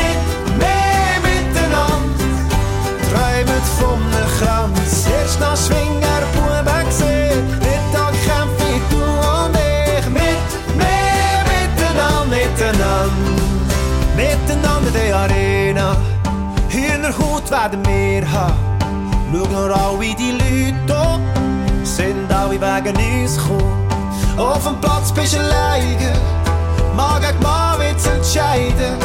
Erst 5.35 5.41
nach 5.41 5.57
Schwinger, 5.57 6.21
Buben 6.33 6.85
gesehen, 6.85 7.47
Mittag 7.59 8.13
kämpfe 8.23 8.63
ich, 8.73 8.81
du 8.89 9.03
und 9.03 9.55
ich, 9.57 10.09
mit 10.09 10.77
mehr 10.77 11.43
miteinander, 11.51 12.25
miteinander, 12.29 13.11
miteinander 14.15 14.87
in 14.87 14.93
der 14.93 15.15
Arena, 15.15 15.97
Hühnerhaut 16.69 17.51
werden 17.51 17.85
wir 17.85 18.31
haben, 18.31 18.55
schau 19.33 19.45
nur 19.51 19.75
alle 19.75 20.15
die 20.15 20.31
Leute 20.31 20.77
da, 20.87 21.19
sind 21.83 22.31
alle 22.31 22.51
wegen 22.51 23.23
uns 23.23 23.35
gekommen, 23.35 23.89
auf 24.37 24.81
Platz 24.81 25.11
bist 25.11 25.33
du 25.33 25.39
alleine, 25.39 26.13
Mann 26.95 27.21
gegen 27.21 27.43
Mann 27.43 27.79
wird's 27.79 28.07
entscheiden, 28.07 28.99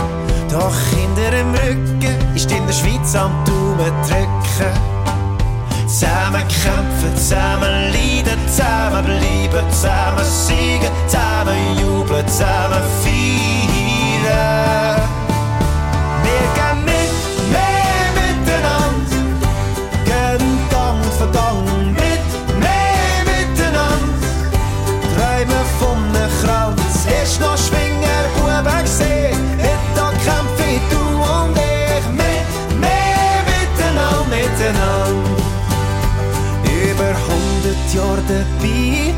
Doch 0.49 0.77
hinter 0.91 1.31
dem 1.33 1.53
Rücken 1.55 2.37
ist 2.37 2.51
in 2.53 2.67
der 2.67 2.73
Schweiz 2.73 3.17
am 3.17 3.33
Daumen 3.45 3.93
drücken. 4.07 5.00
Zusammen 6.01 6.49
kämpfen, 6.49 7.15
zusammen 7.15 7.93
leiden, 7.93 8.39
zusammen 8.49 9.05
bleiben, 9.05 9.71
zusammen 9.71 10.25
siegen, 10.25 10.91
zusammen 11.07 11.79
jubeln, 11.79 12.27
zusammen 12.27 12.83
feiern. 13.03 15.00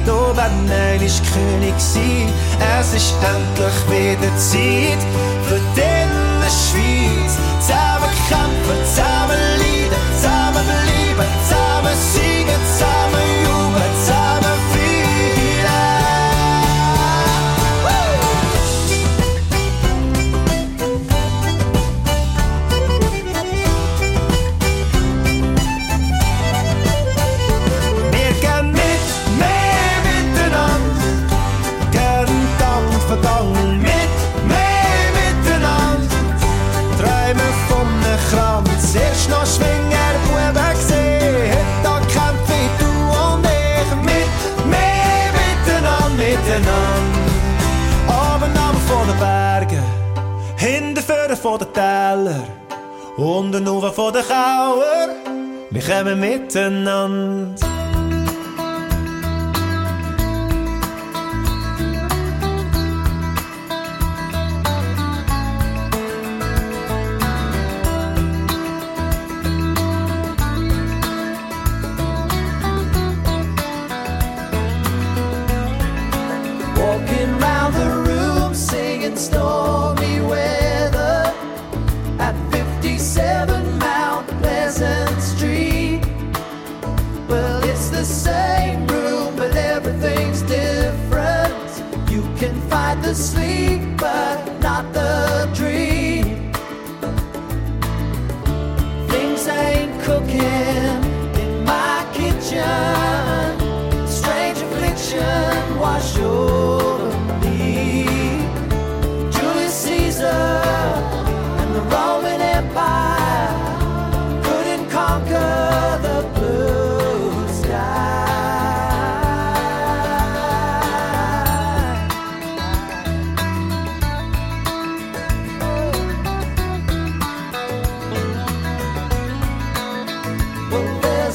Dabei, 0.05 0.35
da 0.35 0.37
werden 0.37 0.71
einmal 0.71 0.99
König 0.99 1.75
sein. 1.79 2.33
Es 2.81 2.95
ist 2.95 3.15
endlich 3.23 3.79
wieder 3.89 4.37
Zeit 4.37 5.03
für 5.49 5.61
diese 5.75 6.51
Schweiz. 6.51 7.33
Zusammen 7.61 8.11
kämpfen, 8.29 8.79
zusammen 8.85 9.39
leiden, 9.59 10.05
zusammen 10.17 10.65
bleiben, 10.67 11.29
zusammen 11.49 11.97
siegen, 11.97 12.22
wir 55.87 55.95
kommen 55.95 56.21
miteinander. 56.21 57.72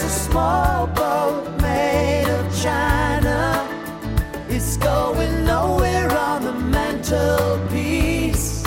A 0.07 0.09
small 0.09 0.87
boat 0.87 1.43
made 1.61 2.29
of 2.39 2.45
china. 2.63 3.67
It's 4.47 4.77
going 4.77 5.43
nowhere 5.43 6.09
on 6.29 6.43
the 6.43 6.53
mantelpiece. 6.53 8.63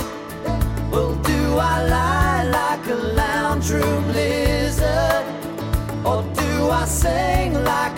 Well, 0.91 1.15
do 1.31 1.41
I 1.73 1.75
lie 1.97 2.43
like 2.61 2.87
a 2.89 3.01
lounge 3.23 3.71
room 3.71 4.05
lizard? 4.13 5.25
Or 6.05 6.23
do 6.43 6.53
I 6.83 6.85
sing 6.85 7.55
like 7.73 7.90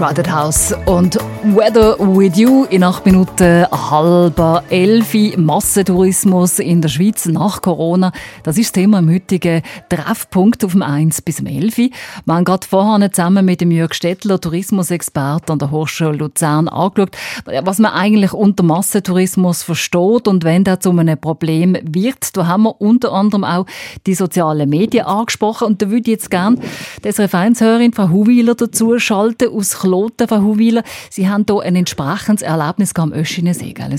Crowded 0.00 0.32
House 0.32 0.74
und 0.86 1.18
Weather 1.42 1.96
with 1.98 2.36
You 2.36 2.64
in 2.64 2.84
acht 2.84 3.06
Minuten 3.06 3.64
halber 3.70 4.62
elfi. 4.68 5.34
Massentourismus 5.38 6.58
in 6.58 6.82
der 6.82 6.90
Schweiz 6.90 7.24
nach 7.24 7.62
Corona. 7.62 8.12
Das 8.42 8.58
ist 8.58 8.66
das 8.66 8.72
Thema 8.72 8.98
im 8.98 9.10
heutigen 9.10 9.62
Treffpunkt 9.88 10.62
auf 10.66 10.72
dem 10.72 10.82
1 10.82 11.22
bis 11.22 11.40
11. 11.40 11.78
Wir 11.78 11.90
haben 12.28 12.44
gerade 12.44 12.66
vorher 12.66 13.10
zusammen 13.10 13.46
mit 13.46 13.62
dem 13.62 13.70
Jörg 13.70 13.94
Stettler, 13.94 14.38
Tourismusexperte 14.38 15.50
an 15.54 15.58
der 15.58 15.70
Hochschule 15.70 16.18
Luzern, 16.18 16.68
angeschaut, 16.68 17.16
was 17.62 17.78
man 17.78 17.92
eigentlich 17.92 18.34
unter 18.34 18.62
Massentourismus 18.62 19.62
versteht 19.62 20.28
und 20.28 20.44
wenn 20.44 20.64
das 20.64 20.80
zu 20.80 20.90
einem 20.90 21.18
Problem 21.18 21.74
wird. 21.82 22.36
Da 22.36 22.46
haben 22.46 22.64
wir 22.64 22.78
unter 22.82 23.12
anderem 23.12 23.44
auch 23.44 23.64
die 24.06 24.14
sozialen 24.14 24.68
Medien 24.68 25.06
angesprochen 25.06 25.68
und 25.68 25.80
da 25.80 25.86
würde 25.86 26.02
ich 26.02 26.18
jetzt 26.18 26.30
gerne 26.30 26.58
die 27.02 27.10
SRF 27.10 27.32
1-Hörerin 27.32 27.94
Frau 27.94 28.10
Huwiler 28.10 28.54
dazu 28.54 28.98
schalten 28.98 29.48
aus 29.48 29.78
Kloten, 29.78 30.28
Frau 30.28 30.42
Huwiler. 30.42 30.82
Sie 31.08 31.29
haben 31.30 31.44
hier 31.48 31.60
ein 31.62 31.76
entsprechendes 31.76 32.42
Erlebnis 32.42 32.94
am 32.96 33.12
Öschinensee, 33.12 33.72
gell? 33.72 33.94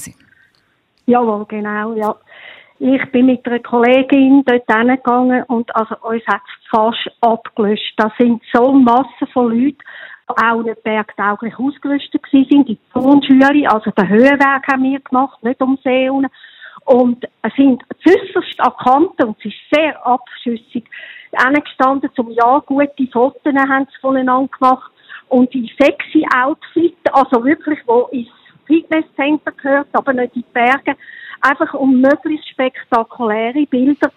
Jawohl, 1.05 1.45
genau, 1.47 1.93
ja. 1.93 2.15
Ich 2.79 3.11
bin 3.11 3.27
mit 3.27 3.45
einer 3.45 3.59
Kollegin 3.59 4.43
dort 4.45 4.63
hingegangen 4.67 5.43
und 5.43 5.75
also 5.75 5.95
uns 6.01 6.25
hat 6.25 6.41
es 6.47 6.69
fast 6.69 7.11
abgelöscht. 7.21 7.93
Da 7.97 8.11
sind 8.17 8.41
so 8.51 8.71
Massen 8.71 9.27
von 9.33 9.49
Leuten, 9.49 9.77
die 10.29 10.43
auch 10.43 10.63
nicht 10.63 10.81
bergtauglich 10.83 11.53
ausgerüstet 11.59 12.23
sind. 12.31 12.67
Die 12.67 12.79
Turnschüler, 12.91 13.71
also 13.71 13.91
den 13.91 14.09
Höhenweg 14.09 14.67
haben 14.71 14.83
wir 14.83 14.99
gemacht, 14.99 15.43
nicht 15.43 15.61
um 15.61 15.77
See. 15.83 16.09
Und 16.09 17.23
es 17.43 17.53
sind 17.55 17.83
äußerst 18.03 18.59
an 18.59 18.73
Kanten 18.83 19.27
und 19.27 19.37
es 19.39 19.45
ist 19.45 19.57
sehr 19.71 20.03
abschüssig 20.05 20.83
gestanden, 21.63 22.09
zum 22.15 22.31
Ja 22.31 22.59
gute 22.65 23.07
Fotos 23.11 23.41
haben 23.45 23.85
sie 23.85 24.01
voneinander 24.01 24.49
gemacht 24.57 24.91
und 25.31 25.53
die 25.53 25.71
sexy 25.79 26.25
Outfit, 26.35 26.97
also 27.13 27.43
wirklich, 27.43 27.79
wo 27.85 28.09
ins 28.11 28.27
Fitnesscenter 28.67 29.53
gehört, 29.53 29.87
aber 29.93 30.11
nicht 30.11 30.35
in 30.35 30.41
die 30.41 30.53
Berge, 30.53 30.97
einfach 31.39 31.73
um 31.73 32.01
möglichst 32.01 32.49
spektakuläre 32.49 33.65
Bilder 33.67 34.11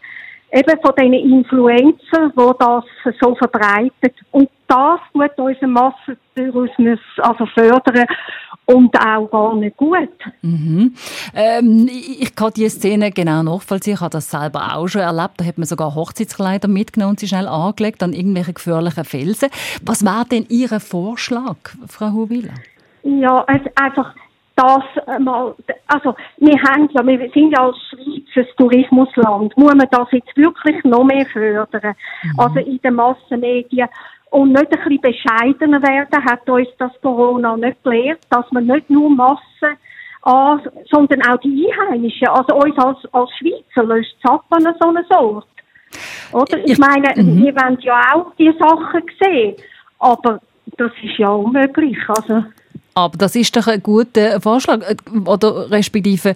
eben 0.54 0.80
von 0.80 0.92
diesen 0.96 1.14
Influencern, 1.14 2.32
die 2.36 2.52
das 2.58 3.14
so 3.20 3.34
verbreitet. 3.34 4.14
Und 4.30 4.48
das 4.68 5.00
tut 5.12 5.38
unsere 5.38 5.66
Massentourismus 5.66 6.98
also 7.18 7.46
fördern 7.46 8.06
und 8.66 8.96
auch 8.98 9.26
gar 9.30 9.56
nicht 9.56 9.76
gut. 9.76 10.08
Mhm. 10.42 10.94
Ähm, 11.34 11.88
ich 11.90 12.34
kann 12.34 12.52
diese 12.56 12.78
Szene 12.78 13.10
genau 13.10 13.42
nachvollziehen. 13.42 13.94
Ich 13.94 14.00
habe 14.00 14.10
das 14.10 14.30
selber 14.30 14.74
auch 14.74 14.88
schon 14.88 15.02
erlebt. 15.02 15.34
Da 15.36 15.44
hat 15.44 15.58
man 15.58 15.66
sogar 15.66 15.94
Hochzeitskleider 15.94 16.68
mitgenommen 16.68 17.10
und 17.10 17.20
sie 17.20 17.28
schnell 17.28 17.48
angelegt 17.48 18.02
an 18.02 18.12
irgendwelche 18.12 18.54
gefährlichen 18.54 19.04
Felsen. 19.04 19.50
Was 19.84 20.04
war 20.04 20.24
denn 20.24 20.46
Ihr 20.48 20.68
Vorschlag, 20.80 21.56
Frau 21.88 22.12
Hubila? 22.12 22.54
Ja, 23.02 23.44
also 23.44 23.68
einfach 23.74 24.14
das 24.56 24.82
mal, 25.20 25.54
also 25.88 26.14
wir 26.38 26.62
haben 26.62 26.88
ja, 26.92 27.06
wir 27.06 27.30
sind 27.30 27.52
ja 27.52 27.66
als 27.66 27.76
Schweiz 27.90 28.24
ein 28.36 28.46
Tourismusland, 28.56 29.56
muss 29.56 29.74
man 29.74 29.88
das 29.90 30.08
jetzt 30.12 30.36
wirklich 30.36 30.82
noch 30.84 31.04
mehr 31.04 31.26
fördern, 31.26 31.94
mhm. 32.22 32.40
also 32.40 32.58
in 32.60 32.80
den 32.80 32.94
Massenmedien 32.94 33.88
und 34.30 34.52
nicht 34.52 34.72
ein 34.72 34.88
bisschen 34.88 35.00
bescheidener 35.00 35.82
werden, 35.82 36.24
hat 36.24 36.48
uns 36.48 36.68
das 36.78 36.92
Corona 37.02 37.56
nicht 37.56 37.82
gelehrt, 37.82 38.20
dass 38.30 38.50
man 38.52 38.66
nicht 38.66 38.90
nur 38.90 39.10
Massen 39.10 39.76
an, 40.22 40.62
sondern 40.90 41.22
auch 41.28 41.38
die 41.40 41.70
Einheimischen, 41.70 42.28
also 42.28 42.56
uns 42.56 42.76
als, 42.78 42.98
als 43.12 43.30
Schweizer 43.38 43.84
löst 43.86 44.16
an 44.24 44.74
so 44.80 44.88
einer 44.88 45.20
Ort. 45.20 45.46
Oder? 46.32 46.58
Ich 46.64 46.78
meine, 46.78 47.12
mhm. 47.16 47.44
wir 47.44 47.54
wollen 47.54 47.78
ja 47.80 48.00
auch 48.14 48.34
die 48.36 48.52
Sachen 48.58 49.02
sehen, 49.20 49.56
aber 49.98 50.40
das 50.76 50.90
ist 51.02 51.18
ja 51.18 51.28
unmöglich, 51.28 51.98
also 52.08 52.44
aber 52.94 53.18
das 53.18 53.34
ist 53.34 53.56
doch 53.56 53.66
ein 53.66 53.82
guter 53.82 54.40
Vorschlag 54.40 54.82
äh, 54.88 54.96
oder 55.26 55.70
respektive 55.70 56.34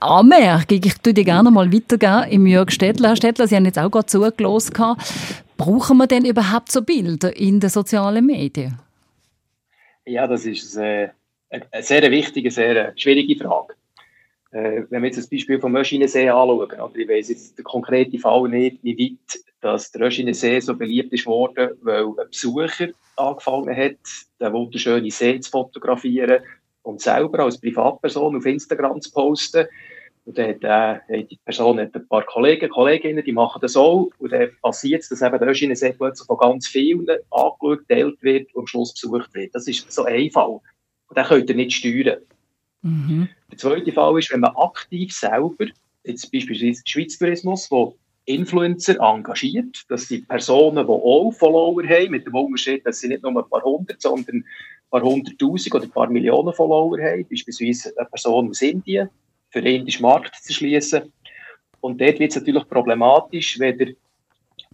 Anmerkung. 0.00 0.80
Ich 0.84 0.98
tue 0.98 1.14
die 1.14 1.24
gerne 1.24 1.50
mal 1.50 1.72
weitergeben 1.72 2.30
im 2.30 2.46
Jörg 2.46 2.70
Städtler. 2.70 3.10
Herr 3.10 3.16
Städtler, 3.16 3.48
Sie 3.48 3.56
haben 3.56 3.64
jetzt 3.64 3.78
auch 3.78 3.90
gerade 3.90 4.06
zugelassen. 4.06 4.72
Brauchen 5.56 5.96
wir 5.96 6.06
denn 6.06 6.24
überhaupt 6.24 6.70
so 6.70 6.82
Bilder 6.82 7.34
in 7.34 7.60
den 7.60 7.70
sozialen 7.70 8.26
Medien? 8.26 8.78
Ja, 10.04 10.26
das 10.26 10.44
ist 10.44 10.76
eine, 10.76 11.12
eine 11.50 11.82
sehr 11.82 12.10
wichtige, 12.10 12.50
sehr 12.50 12.92
schwierige 12.96 13.42
Frage. 13.42 13.74
Äh, 14.52 14.82
wenn 14.90 15.02
wir 15.02 15.08
jetzt 15.08 15.18
das 15.18 15.28
Beispiel 15.28 15.60
vom 15.60 15.72
Möschinensee 15.72 16.28
anschauen, 16.28 16.80
oder 16.80 16.96
ich 16.96 17.08
weiß 17.08 17.28
jetzt 17.28 17.58
den 17.58 17.64
konkreten 17.64 18.18
Fall 18.18 18.48
nicht, 18.48 18.82
wie 18.82 18.98
weit 18.98 19.40
dass 19.60 19.90
der 19.90 20.02
Möschinensee 20.02 20.60
so 20.60 20.76
beliebt 20.76 21.12
ist 21.12 21.26
worden, 21.26 21.70
weil 21.80 22.04
ein 22.04 22.30
Besucher 22.30 22.88
angefangen 23.16 23.76
hat, 23.76 23.96
den 24.40 24.52
wunderschönen 24.52 25.10
See 25.10 25.40
zu 25.40 25.50
fotografieren 25.50 26.42
und 26.82 27.00
selber 27.00 27.40
als 27.40 27.60
Privatperson 27.60 28.36
auf 28.36 28.46
Instagram 28.46 29.00
zu 29.00 29.10
posten. 29.10 29.66
Und 30.24 30.38
dann 30.38 30.54
hat, 30.60 31.04
äh, 31.08 31.24
die 31.24 31.38
Person 31.44 31.80
hat 31.80 31.94
ein 31.94 32.08
paar 32.08 32.24
Kollegen, 32.24 32.68
Kolleginnen, 32.68 33.24
die 33.24 33.32
machen 33.32 33.60
das 33.60 33.76
auch. 33.76 34.10
Und 34.18 34.32
dann 34.32 34.50
passiert 34.60 35.02
es, 35.02 35.08
dass 35.08 35.22
eben 35.22 35.38
der 35.38 35.48
Öschinensee 35.48 35.92
plötzlich 35.92 36.26
von 36.26 36.38
ganz 36.38 36.66
vielen 36.66 37.08
angeschaut, 37.30 37.88
geteilt 37.88 38.22
wird 38.22 38.54
und 38.54 38.62
am 38.62 38.66
Schluss 38.66 38.92
besucht 38.92 39.34
wird. 39.34 39.54
Das 39.54 39.66
ist 39.68 39.90
so 39.90 40.04
ein 40.04 40.30
Fall. 40.30 40.60
Und 41.08 41.16
den 41.16 41.24
könnt 41.24 41.48
ihr 41.48 41.56
nicht 41.56 41.72
steuern. 41.72 42.18
Mhm. 42.86 43.28
Der 43.50 43.58
zweite 43.58 43.92
Fall 43.92 44.18
ist, 44.18 44.32
wenn 44.32 44.40
man 44.40 44.54
aktiv 44.56 45.12
selber, 45.12 45.66
jetzt 46.04 46.30
beispielsweise 46.30 46.82
Schweiz 46.86 47.18
Tourismus, 47.18 47.70
wo 47.70 47.96
Influencer 48.26 48.98
engagiert, 49.00 49.84
dass 49.88 50.08
die 50.08 50.18
Personen, 50.18 50.86
die 50.86 50.92
auch 50.92 51.32
Follower 51.32 51.82
haben, 51.84 52.10
mit 52.10 52.26
dem 52.26 52.34
Unterschied, 52.34 52.84
dass 52.86 53.00
sie 53.00 53.08
nicht 53.08 53.22
nur 53.22 53.36
ein 53.36 53.48
paar 53.48 53.62
hundert, 53.62 54.00
sondern 54.00 54.36
ein 54.36 54.44
paar 54.90 55.02
hunderttausend 55.02 55.74
oder 55.74 55.84
ein 55.84 55.90
paar 55.90 56.10
Millionen 56.10 56.52
Follower 56.52 56.98
haben, 57.00 57.26
beispielsweise 57.28 57.92
eine 57.96 58.08
Person 58.08 58.50
aus 58.50 58.62
Indien, 58.62 59.08
für 59.50 59.62
den 59.62 59.80
indischen 59.80 60.02
Markt 60.02 60.34
zu 60.36 60.52
schließen. 60.52 61.12
Und 61.80 62.00
dort 62.00 62.18
wird 62.18 62.30
es 62.30 62.36
natürlich 62.36 62.68
problematisch, 62.68 63.58
wenn 63.58 63.96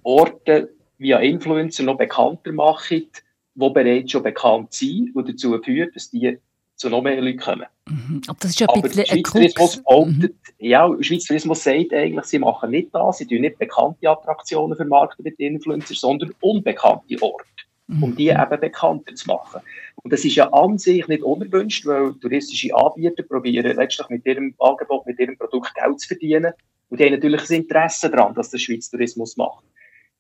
Orte 0.03 0.71
via 0.99 1.19
Influencer 1.19 1.83
noch 1.83 1.99
bekannter 1.99 2.53
macht, 2.53 2.91
die 2.91 3.11
bereits 3.55 4.13
schon 4.13 4.23
bekannt 4.23 4.73
sind 4.73 5.15
und 5.15 5.29
dazu 5.29 5.59
führt, 5.63 5.95
dass 5.95 6.11
die 6.11 6.39
zu 6.83 6.91
noch 6.91 7.03
mehr 7.03 7.21
Leuten 7.21 7.39
kommen. 7.39 7.67
Mhm. 7.89 8.23
Aber 8.27 8.39
das 8.41 8.51
ist 8.51 8.61
ja 8.61 8.69
ein 8.69 8.79
Aber 8.79 8.89
bisschen 8.89 9.09
ein 9.09 9.23
Tourismus 9.23 9.83
behauptet, 9.83 10.35
mhm. 10.35 10.67
ja, 10.67 10.91
Schweizer 11.01 11.29
Tourismus 11.29 11.65
sagt 11.65 11.93
eigentlich, 11.93 12.25
sie 12.27 12.39
machen 12.39 12.71
nicht 12.71 12.89
das, 12.93 13.19
sie 13.19 13.27
tun 13.27 13.41
nicht 13.41 13.59
bekannte 13.59 14.11
Attraktionen 14.11 14.77
vermarkten 14.77 15.23
mit 15.23 15.39
Influencers, 15.39 16.01
sondern 16.01 16.35
unbekannte 16.41 17.21
Orte, 17.23 17.45
mhm. 17.87 18.03
um 18.03 18.17
die 18.17 18.29
eben 18.29 18.61
bekannter 18.61 19.15
zu 19.15 19.29
machen. 19.29 19.61
Und 20.03 20.13
das 20.13 20.25
ist 20.25 20.35
ja 20.35 20.53
an 20.53 20.79
sich 20.79 21.07
nicht 21.09 21.23
unerwünscht, 21.23 21.87
weil 21.87 22.15
touristische 22.15 22.75
Anbieter 22.75 23.23
probieren 23.23 23.77
letztlich 23.77 24.09
mit 24.09 24.27
ihrem 24.27 24.55
Angebot, 24.59 25.07
mit 25.07 25.19
ihrem 25.19 25.39
Produkt 25.39 25.75
Geld 25.75 26.01
zu 26.01 26.09
verdienen. 26.09 26.53
Und 26.89 27.01
die 27.01 27.05
haben 27.05 27.13
natürlich 27.13 27.49
ein 27.49 27.63
Interesse 27.63 28.11
daran, 28.11 28.35
dass 28.35 28.51
der 28.51 28.59
Schweizer 28.59 28.91
Tourismus 28.91 29.37
macht. 29.37 29.65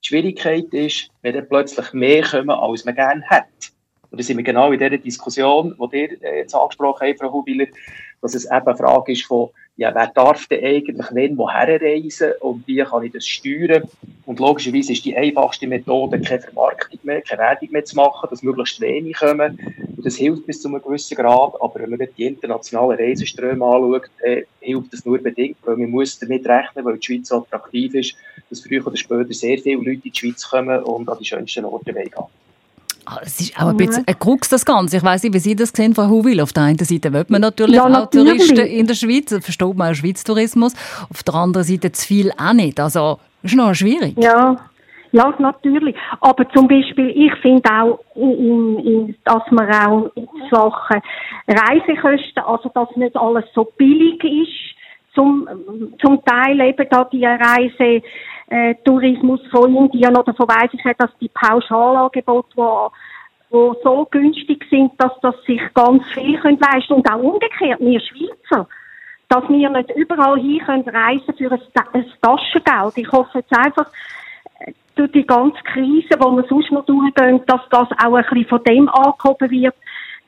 Die 0.03 0.09
Schwierigkeit 0.09 0.72
ist, 0.72 1.09
wenn 1.22 1.35
dann 1.35 1.48
plötzlich 1.48 1.92
mehr 1.92 2.22
kommen, 2.22 2.51
als 2.51 2.85
man 2.85 2.94
gerne 2.94 3.22
hat. 3.25 3.72
Und 4.12 4.20
da 4.20 4.22
sind 4.22 4.37
wir 4.37 4.44
genau 4.44 4.70
in 4.70 4.79
dieser 4.79 4.98
Diskussion, 4.98 5.75
die 5.90 5.96
ihr 5.96 6.22
äh, 6.22 6.38
jetzt 6.40 6.55
angesprochen 6.55 7.09
habt, 7.09 7.18
Frau 7.18 7.33
Hubiler, 7.33 7.66
dass 8.20 8.35
es 8.35 8.44
eben 8.44 8.66
eine 8.66 8.77
Frage 8.77 9.12
ist 9.12 9.25
von, 9.25 9.48
ja, 9.77 9.94
wer 9.94 10.09
darf 10.09 10.46
denn 10.48 10.62
eigentlich 10.62 11.07
wenn 11.12 11.38
woher 11.38 11.81
reisen 11.81 12.33
und 12.40 12.66
wie 12.66 12.85
kann 12.85 13.05
ich 13.05 13.12
das 13.12 13.27
steuern? 13.27 13.85
Und 14.27 14.38
logischerweise 14.38 14.92
ist 14.92 15.07
die 15.07 15.16
einfachste 15.16 15.66
Methode, 15.66 16.20
keine 16.20 16.42
Vermarktung 16.42 17.01
mehr, 17.05 17.22
keine 17.22 17.40
Werbung 17.40 17.68
mehr 17.70 17.85
zu 17.87 17.96
machen, 17.96 18.29
dass 18.29 18.42
möglichst 18.42 18.83
wenig 18.83 19.16
kommen. 19.16 19.59
Und 19.96 20.05
das 20.05 20.16
hilft 20.16 20.44
bis 20.44 20.61
zu 20.61 20.68
einem 20.68 20.83
gewissen 20.83 21.16
Grad, 21.16 21.55
aber 21.59 21.81
wenn 21.81 21.90
man 21.90 22.07
die 22.18 22.27
internationalen 22.27 22.98
Reiseströme 22.98 23.64
anschaut, 23.64 24.11
äh, 24.20 24.42
hilft 24.61 24.92
das 24.92 25.07
nur 25.07 25.18
bedingt, 25.20 25.57
weil 25.64 25.79
man 25.79 25.90
muss 25.90 26.18
damit 26.18 26.46
rechnen, 26.46 26.85
weil 26.85 26.98
die 26.98 27.07
Schweiz 27.07 27.29
so 27.29 27.38
attraktiv 27.38 27.94
ist, 27.94 28.14
dass 28.51 28.61
früher 28.61 28.87
oder 28.87 28.96
später 28.98 29.33
sehr 29.33 29.57
viele 29.57 29.77
Leute 29.77 29.90
in 29.90 30.01
die 30.03 30.12
Schweiz 30.14 30.46
kommen 30.46 30.83
und 30.83 31.09
an 31.09 31.16
die 31.18 31.25
schönsten 31.25 31.64
Orte 31.64 31.94
gehen. 31.94 32.11
Ah, 33.04 33.18
es 33.22 33.40
ist 33.40 33.60
auch 33.60 33.68
ein 33.68 33.76
bisschen 33.76 34.04
ein 34.06 34.18
Krux, 34.18 34.48
das 34.48 34.64
Ganze. 34.64 34.98
Ich 34.98 35.02
weiß 35.02 35.24
nicht, 35.24 35.34
wie 35.34 35.38
Sie 35.38 35.56
das 35.56 35.70
sehen, 35.70 35.94
Frau 35.94 36.08
Huwil. 36.08 36.40
Auf 36.40 36.52
der 36.52 36.64
einen 36.64 36.78
Seite 36.78 37.12
will 37.12 37.24
man 37.28 37.40
natürlich, 37.40 37.76
ja, 37.76 37.88
natürlich. 37.88 38.30
auch 38.30 38.36
Touristen 38.36 38.66
in 38.66 38.86
der 38.86 38.94
Schweiz, 38.94 39.30
versteht 39.42 39.76
man 39.76 39.90
auch 39.90 39.94
Schweiz-Tourismus. 39.94 40.74
Auf 41.10 41.22
der 41.22 41.34
anderen 41.34 41.66
Seite 41.66 41.90
zu 41.90 42.06
viel 42.06 42.30
auch 42.38 42.52
nicht. 42.52 42.78
Also, 42.78 43.18
ist 43.42 43.56
noch 43.56 43.74
schwierig. 43.74 44.14
Ja, 44.18 44.56
ja, 45.12 45.34
natürlich. 45.38 45.94
Aber 46.20 46.48
zum 46.50 46.68
Beispiel, 46.68 47.10
ich 47.10 47.34
finde 47.42 47.68
auch, 47.70 48.00
in, 48.14 48.78
in, 48.78 49.14
dass 49.24 49.42
man 49.50 49.70
auch 49.70 50.10
in 50.14 50.26
Sachen 50.50 51.02
Reisekosten, 51.48 52.42
also 52.44 52.70
dass 52.74 52.96
nicht 52.96 53.16
alles 53.16 53.44
so 53.54 53.64
billig 53.76 54.22
ist, 54.24 55.14
zum, 55.14 55.46
zum 56.00 56.24
Teil 56.24 56.58
eben 56.60 56.86
da 56.88 57.04
die 57.04 57.26
Reise, 57.26 58.02
äh, 58.52 58.74
Tourismus 58.84 59.40
von 59.50 59.74
Indien 59.74 60.14
oder 60.14 60.34
von 60.34 60.46
weiss 60.46 60.72
ich 60.72 60.84
nicht, 60.84 61.00
dass 61.00 61.10
die 61.20 61.30
Pauschalangebote, 61.30 62.48
wo, 62.54 62.90
wo 63.48 63.74
so 63.82 64.06
günstig 64.10 64.66
sind, 64.68 64.92
dass 64.98 65.12
das 65.22 65.34
sich 65.46 65.60
ganz 65.72 66.04
viel 66.12 66.38
können 66.38 66.58
leisten 66.58 66.92
und 66.92 67.10
auch 67.10 67.22
umgekehrt, 67.22 67.80
wir 67.80 68.00
Schweizer, 68.00 68.68
dass 69.28 69.48
wir 69.48 69.70
nicht 69.70 69.90
überall 69.96 70.38
hin 70.38 70.60
können 70.66 70.86
reisen 70.86 71.34
für 71.34 71.50
ein, 71.50 72.06
Taschengeld. 72.20 72.98
Ich 72.98 73.10
hoffe 73.10 73.38
jetzt 73.38 73.56
einfach, 73.56 73.90
äh, 74.60 74.72
durch 74.96 75.12
die 75.12 75.26
ganze 75.26 75.62
Krise, 75.64 76.08
die 76.10 76.18
wir 76.18 76.44
sonst 76.46 76.70
noch 76.72 76.84
durchgehen, 76.84 77.40
dass 77.46 77.62
das 77.70 77.88
auch 78.04 78.14
ein 78.14 78.24
bisschen 78.24 78.48
von 78.48 78.64
dem 78.64 78.88
angehoben 78.90 79.50
wird, 79.50 79.74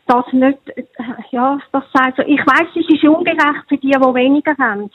dass 0.06 0.32
nicht, 0.32 0.58
äh, 0.76 0.84
ja, 1.30 1.58
das 1.72 1.84
also, 1.92 2.22
ich 2.22 2.40
weiß, 2.40 2.68
es 2.74 2.88
ist 2.88 3.04
ungerecht 3.04 3.68
für 3.68 3.76
die, 3.76 3.90
die 3.90 4.14
weniger 4.14 4.56
haben, 4.58 4.90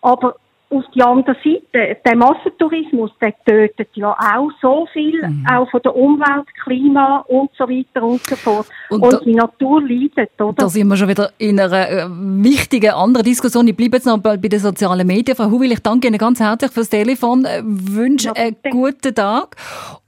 aber 0.00 0.36
auf 0.74 0.84
die 0.94 1.02
andere 1.02 1.36
Seite, 1.44 1.96
der 2.04 2.16
Massentourismus, 2.16 3.10
der 3.20 3.34
tötet 3.44 3.88
ja 3.94 4.10
auch 4.12 4.50
so 4.60 4.86
viel, 4.92 5.26
mhm. 5.26 5.46
auch 5.50 5.70
von 5.70 5.80
der 5.82 5.94
Umwelt, 5.94 6.46
Klima 6.62 7.24
und 7.28 7.50
so 7.56 7.64
weiter 7.64 8.02
und 8.02 8.20
so 8.22 8.36
fort. 8.36 8.66
Und, 8.90 9.02
und 9.02 9.12
da, 9.12 9.20
die 9.20 9.34
Natur 9.34 9.82
leidet, 9.82 10.40
oder? 10.40 10.54
Da 10.54 10.68
sind 10.68 10.88
wir 10.88 10.96
schon 10.96 11.08
wieder 11.08 11.30
in 11.38 11.60
einer 11.60 11.88
äh, 11.88 12.06
wichtigen 12.08 12.90
anderen 12.90 13.24
Diskussion. 13.24 13.68
Ich 13.68 13.76
bleibe 13.76 13.96
jetzt 13.96 14.06
noch 14.06 14.18
bei, 14.18 14.36
bei 14.36 14.48
den 14.48 14.60
sozialen 14.60 15.06
Medien. 15.06 15.36
Frau 15.36 15.50
Huwil, 15.50 15.72
ich 15.72 15.80
danke 15.80 16.08
Ihnen 16.08 16.18
ganz 16.18 16.40
herzlich 16.40 16.72
fürs 16.72 16.88
Telefon, 16.88 17.44
äh, 17.44 17.62
wünsche 17.64 18.28
ja, 18.28 18.34
einen 18.34 18.56
guten 18.70 19.14
Tag. 19.14 19.56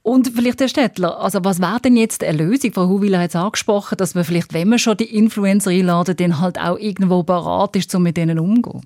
Und 0.03 0.27
vielleicht 0.29 0.61
Herr 0.61 0.69
Städtler, 0.69 1.19
also 1.19 1.43
was 1.43 1.59
wäre 1.59 1.81
denn 1.81 1.97
jetzt 1.97 2.23
eine 2.23 2.37
Lösung? 2.37 2.71
Frau 2.71 2.87
Huwil 2.87 3.17
hat 3.17 3.29
es 3.29 3.35
angesprochen, 3.35 3.97
dass 3.97 4.15
man 4.15 4.23
vielleicht, 4.23 4.53
wenn 4.53 4.69
man 4.69 4.79
schon 4.79 4.95
die 4.95 5.15
Influencer 5.15 5.71
einladen, 5.71 6.15
dann 6.15 6.39
halt 6.39 6.59
auch 6.59 6.77
irgendwo 6.79 7.23
bereit 7.23 7.75
ist, 7.75 7.93
um 7.93 8.03
mit 8.03 8.15
denen 8.15 8.39
umzugehen. 8.39 8.83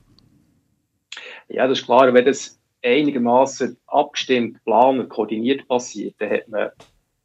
Ja, 1.53 1.67
das 1.67 1.79
ist 1.79 1.85
klar. 1.85 2.13
Wenn 2.13 2.25
das 2.25 2.59
einigermaßen 2.83 3.77
abgestimmt, 3.87 4.55
geplant, 4.55 5.09
koordiniert 5.09 5.67
passiert, 5.67 6.15
dann 6.19 6.31
hat 6.31 6.47
man, 6.47 6.69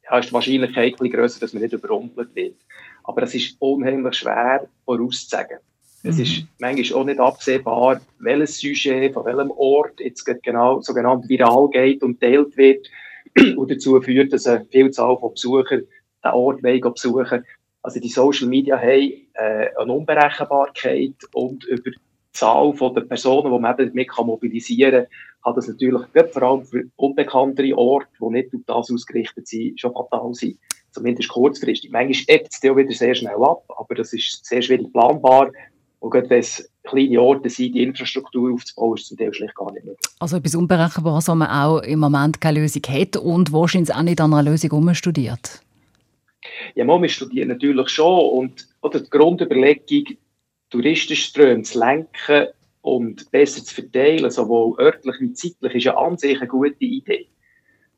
ja, 0.03 0.19
ist 0.19 0.29
die 0.29 0.33
Wahrscheinlichkeit 0.33 1.01
ein 1.01 1.09
grösser, 1.09 1.39
dass 1.39 1.53
man 1.53 1.63
nicht 1.63 1.73
überrumpelt 1.73 2.35
wird. 2.35 2.55
Aber 3.03 3.23
es 3.23 3.33
ist 3.33 3.55
unheimlich 3.59 4.15
schwer 4.15 4.67
vorauszusagen. 4.85 5.59
Es 6.03 6.17
mhm. 6.17 6.23
ist 6.23 6.43
manchmal 6.59 6.99
auch 6.99 7.05
nicht 7.05 7.19
absehbar, 7.19 8.01
welches 8.19 8.59
Sujet 8.59 9.13
von 9.13 9.25
welchem 9.25 9.51
Ort 9.51 9.99
jetzt 9.99 10.23
genau 10.43 10.81
sogenannt 10.81 11.27
viral 11.27 11.69
geht 11.69 12.03
und 12.03 12.19
teilt 12.19 12.55
wird 12.55 12.87
und 13.57 13.71
dazu 13.71 13.99
führt, 14.01 14.31
dass 14.31 14.45
eine 14.45 14.65
Vielzahl 14.65 15.17
von 15.17 15.33
Besuchern 15.33 15.83
den 16.23 16.31
Ort 16.31 16.61
besuchen 16.61 17.45
Also 17.81 17.99
die 17.99 18.09
Social 18.09 18.47
Media 18.47 18.77
haben 18.77 19.27
äh, 19.33 19.69
eine 19.77 19.93
Unberechenbarkeit 19.93 21.15
und 21.33 21.63
über 21.65 21.91
Zahl 22.37 22.73
von 22.73 22.93
der 22.93 23.01
Personen, 23.01 23.51
die 23.53 23.59
man 23.59 23.79
eben 23.79 23.93
mit 23.93 24.09
mobilisieren 24.17 25.05
kann, 25.05 25.07
kann 25.43 25.55
das 25.55 25.67
natürlich 25.67 26.01
vor 26.31 26.43
allem 26.43 26.65
für 26.65 26.83
unbekanntere 26.95 27.77
Orte, 27.77 28.07
die 28.19 28.33
nicht 28.33 28.49
auf 28.53 28.61
das 28.65 28.91
ausgerichtet 28.91 29.47
sind, 29.47 29.79
schon 29.79 29.93
fatal 29.93 30.33
sein. 30.33 30.57
Zumindest 30.91 31.29
kurzfristig. 31.29 31.91
Manchmal 31.91 32.35
ebbt 32.35 32.49
es 32.51 32.69
auch 32.69 32.75
wieder 32.75 32.91
sehr 32.91 33.15
schnell 33.15 33.35
ab, 33.35 33.63
aber 33.77 33.95
das 33.95 34.13
ist 34.13 34.45
sehr 34.45 34.61
schwierig 34.61 34.91
planbar. 34.91 35.51
Und 35.99 36.11
gerade 36.11 36.29
wenn 36.29 36.39
es 36.39 36.69
kleine 36.83 37.21
Orte 37.21 37.49
sind, 37.49 37.75
die 37.75 37.83
Infrastruktur 37.83 38.53
aufzubauen, 38.53 38.97
ist 38.97 39.07
zum 39.07 39.17
Teil 39.17 39.33
schlicht 39.33 39.55
gar 39.55 39.71
nicht 39.71 39.85
möglich. 39.85 40.11
Also 40.19 40.37
etwas 40.37 40.55
Unberechenbares, 40.55 41.27
wo 41.27 41.35
man 41.35 41.49
auch 41.49 41.79
im 41.79 41.99
Moment 41.99 42.39
keine 42.39 42.59
Lösung 42.59 42.83
hat 42.87 43.17
und 43.17 43.51
wahrscheinlich 43.51 43.93
auch 43.93 44.03
nicht 44.03 44.21
an 44.21 44.33
einer 44.33 44.49
Lösung 44.49 44.71
umstudiert. 44.71 45.61
Ja, 46.75 46.85
wir 46.85 47.09
studieren 47.09 47.49
natürlich 47.49 47.89
schon. 47.89 48.29
Und 48.29 48.67
oder 48.81 48.99
die 48.99 49.09
Grundüberlegung, 49.09 50.17
Touristenströme 50.69 51.63
zu 51.63 51.79
lenken 51.79 52.47
und 52.81 53.29
besser 53.31 53.63
zu 53.63 53.73
verteilen, 53.73 54.29
sowohl 54.31 54.79
örtlich 54.79 55.15
wie 55.19 55.33
zeitlich, 55.33 55.75
ist 55.75 55.83
ja 55.83 55.97
an 55.97 56.17
sich 56.17 56.37
eine 56.37 56.47
gute 56.47 56.75
Idee. 56.83 57.27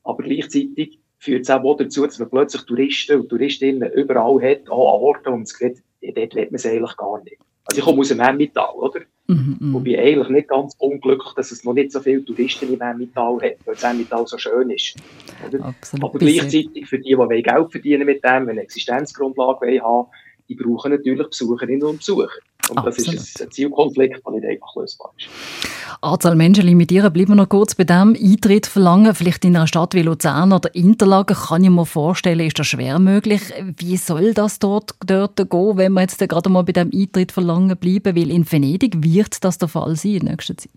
Aber 0.04 0.24
gleichzeitig 0.24 1.00
führt 1.20 1.44
es 1.44 1.50
auch 1.50 1.78
dazu, 1.78 2.06
dass 2.06 2.20
man 2.20 2.30
plötzlich 2.30 2.64
Touristen 2.64 3.20
und 3.20 3.30
Touristinnen 3.30 3.92
überall 3.92 4.42
hat, 4.42 4.70
auch 4.70 4.96
an 4.96 5.02
Orten, 5.02 5.34
und 5.34 5.42
es 5.44 5.58
geht, 5.58 5.84
dort 6.02 6.36
will 6.36 6.46
man 6.46 6.56
es 6.56 6.66
eigentlich 6.66 6.98
gar 6.98 7.24
nicht. 7.24 7.38
Also 7.66 7.80
ich 7.80 7.86
komme 7.86 8.00
aus 8.00 8.08
dem 8.08 8.20
Emmental, 8.20 8.74
oder? 8.76 9.02
Mhm, 9.28 9.76
und 9.76 9.84
bin 9.84 10.00
eigentlich 10.00 10.30
nicht 10.30 10.48
ganz 10.48 10.74
unglücklich, 10.80 11.34
dass 11.36 11.52
es 11.52 11.64
noch 11.64 11.74
nicht 11.74 11.92
so 11.92 12.00
viele 12.00 12.26
Touristen 12.26 12.74
im 12.74 12.82
Emmental 12.82 13.36
hat, 13.36 13.58
weil 13.66 13.76
das 13.76 13.84
Emmental 13.84 14.26
so 14.26 14.40
schön 14.40 14.72
ist. 14.72 14.96
Absolut 15.62 16.04
Aber 16.04 16.18
gleichzeitig 16.18 16.88
für 16.88 16.98
die, 16.98 17.16
die 17.16 17.44
Geld 17.44 17.72
verdienen 17.72 18.08
mit 18.08 18.24
dem, 18.24 18.48
wenn 18.48 18.50
eine 18.50 18.62
Existenzgrundlage 18.62 19.82
haben 19.84 20.08
die 20.50 20.56
brauchen 20.56 20.92
natürlich 20.92 21.28
Besucherinnen 21.30 21.84
und 21.84 21.98
Besucher. 22.00 22.30
Und 22.70 22.78
Absolut. 22.78 23.20
das 23.20 23.30
ist 23.30 23.42
ein 23.42 23.52
Zielkonflikt, 23.52 24.22
der 24.26 24.34
nicht 24.34 24.46
einfach 24.46 24.76
lösbar 24.76 25.14
ist. 25.18 25.28
Anzahl 26.02 26.36
Menschen 26.36 26.66
limitieren. 26.66 27.12
Bleiben 27.14 27.30
wir 27.30 27.36
noch 27.36 27.50
kurz 27.50 27.76
bei 27.76 27.84
dem. 27.84 28.16
Eintritt 28.20 28.68
verlangen, 28.68 29.16
vielleicht 29.16 29.46
in 29.46 29.56
einer 29.56 29.68
Stadt 29.68 29.94
wie 29.94 30.02
Luzern 30.02 30.52
oder 30.52 30.74
Interlaken, 30.76 31.36
kann 31.36 31.64
ich 31.64 31.70
mir 31.70 31.86
vorstellen, 31.86 32.46
ist 32.46 32.60
das 32.60 32.68
schwer 32.68 33.00
möglich. 33.00 33.42
Wie 33.78 33.98
soll 33.98 34.34
das 34.34 34.60
dort, 34.60 34.96
dort 35.06 35.38
gehen, 35.38 35.78
wenn 35.78 35.94
wir 35.94 36.02
jetzt 36.02 36.20
gerade 36.20 36.50
mal 36.50 36.64
bei 36.64 36.74
dem 36.74 36.92
Eintritt 36.94 37.32
verlangen 37.32 37.78
bleiben? 37.78 38.16
Weil 38.16 38.32
in 38.32 38.50
Venedig 38.52 39.04
wird 39.04 39.44
das 39.44 39.58
der 39.58 39.68
Fall 39.68 39.96
sein 39.96 40.16
in 40.16 40.26
nächster 40.26 40.58
Zeit. 40.58 40.72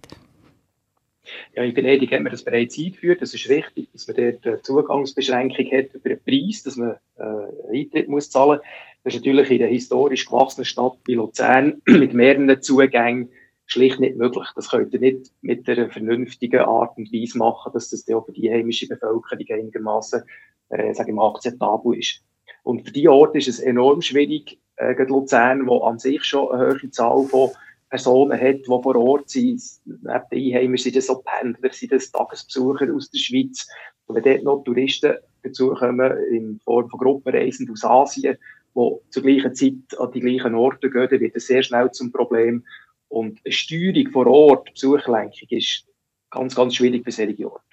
Ja, 1.55 1.63
in 1.63 1.77
Venedig 1.77 2.13
hat 2.13 2.23
man 2.23 2.33
das 2.33 2.45
bereits 2.45 2.79
eingeführt. 2.79 3.23
Es 3.23 3.35
ist 3.35 3.49
richtig, 3.49 3.89
dass 3.93 4.07
man 4.07 4.17
dort 4.17 4.47
eine 4.47 4.63
Zugangsbeschränkung 4.63 5.67
hat 5.67 5.95
über 5.95 6.09
den 6.11 6.21
Preis, 6.25 6.63
dass 6.63 6.77
man 6.77 6.97
äh, 7.19 7.79
Eintritt 7.79 8.09
muss 8.09 8.31
zahlen 8.31 8.59
muss. 8.59 8.67
Das 9.05 9.15
ist 9.15 9.21
natürlich 9.21 9.51
in 9.51 9.59
der 9.59 9.69
historisch 9.69 10.27
gewachsenen 10.27 10.65
Stadt 10.65 10.97
wie 11.07 11.15
Luzern 11.15 11.83
mit 11.87 12.15
mehreren 12.15 12.63
Zugängen 12.63 13.31
schlicht 13.67 14.01
nicht 14.01 14.17
möglich. 14.17 14.47
Das 14.55 14.71
könnt 14.71 14.93
ihr 14.93 15.01
nicht 15.01 15.33
mit 15.41 15.69
einer 15.69 15.89
vernünftigen 15.91 16.61
Art 16.61 16.97
und 16.97 17.13
Weise 17.13 17.39
machen, 17.39 17.73
dass 17.73 17.91
das 17.91 18.09
auch 18.11 18.27
für 18.27 18.33
die 18.33 18.51
heimische 18.51 18.87
Bevölkerung 18.87 19.45
einigermaßen, 19.49 20.23
äh, 20.69 20.95
sage 20.95 21.11
ich 21.11 21.15
mal, 21.15 21.31
akzeptabel 21.31 21.99
ist. 21.99 22.23
Und 22.63 22.85
für 22.85 22.93
die 22.93 23.09
Orte 23.09 23.39
ist 23.39 23.49
es 23.49 23.61
enorm 23.61 24.03
schwierig, 24.03 24.59
äh, 24.77 24.95
Luzern, 25.05 25.67
wo 25.67 25.81
an 25.81 25.99
sich 25.99 26.23
schon 26.25 26.53
eine 26.53 26.75
hohe 26.75 26.91
Zahl 26.91 27.25
von 27.25 27.51
Personen 27.89 28.41
hat, 28.41 28.61
die 28.61 28.65
vor 28.65 28.97
Ort 28.97 29.29
sind, 29.29 29.61
neben 29.85 30.03
den 30.05 30.55
Einheimischen 30.55 30.85
sind 30.85 30.97
das 30.97 31.07
so 31.07 31.23
Pendler, 31.23 31.73
sind 31.73 31.93
das 31.93 32.11
Tagesbesucher 32.11 32.89
aus 32.95 33.11
der 33.11 33.19
Schweiz. 33.19 33.69
Und 34.07 34.17
wenn 34.17 34.23
dort 34.23 34.45
noch 34.45 34.65
Touristen 34.65 35.15
dazukommen, 35.43 36.17
in 36.31 36.61
Form 36.65 36.89
von 36.89 36.99
Gruppenreisenden 36.99 37.75
aus 37.75 37.85
Asien, 37.85 38.39
die 38.75 39.11
zur 39.11 39.23
gleichen 39.23 39.55
Zeit 39.55 39.99
an 39.99 40.13
die 40.13 40.21
gleichen 40.21 40.55
Orte 40.55 40.91
gehen, 40.91 41.09
dann 41.11 41.21
wird 41.21 41.37
es 41.37 41.47
sehr 41.47 41.63
schnell 41.63 41.91
zum 41.93 42.13
Problem. 42.13 42.65
Und 43.09 43.41
eine 43.45 43.53
Steuerung 43.53 44.11
vor 44.11 44.27
Ort, 44.27 44.73
Besuchlenkung, 44.73 45.49
ist 45.51 45.87
ganz, 46.31 46.55
ganz 46.55 46.77
schwierig 46.77 47.05
für 47.05 47.13
solche 47.13 47.51
Orte. 47.51 47.65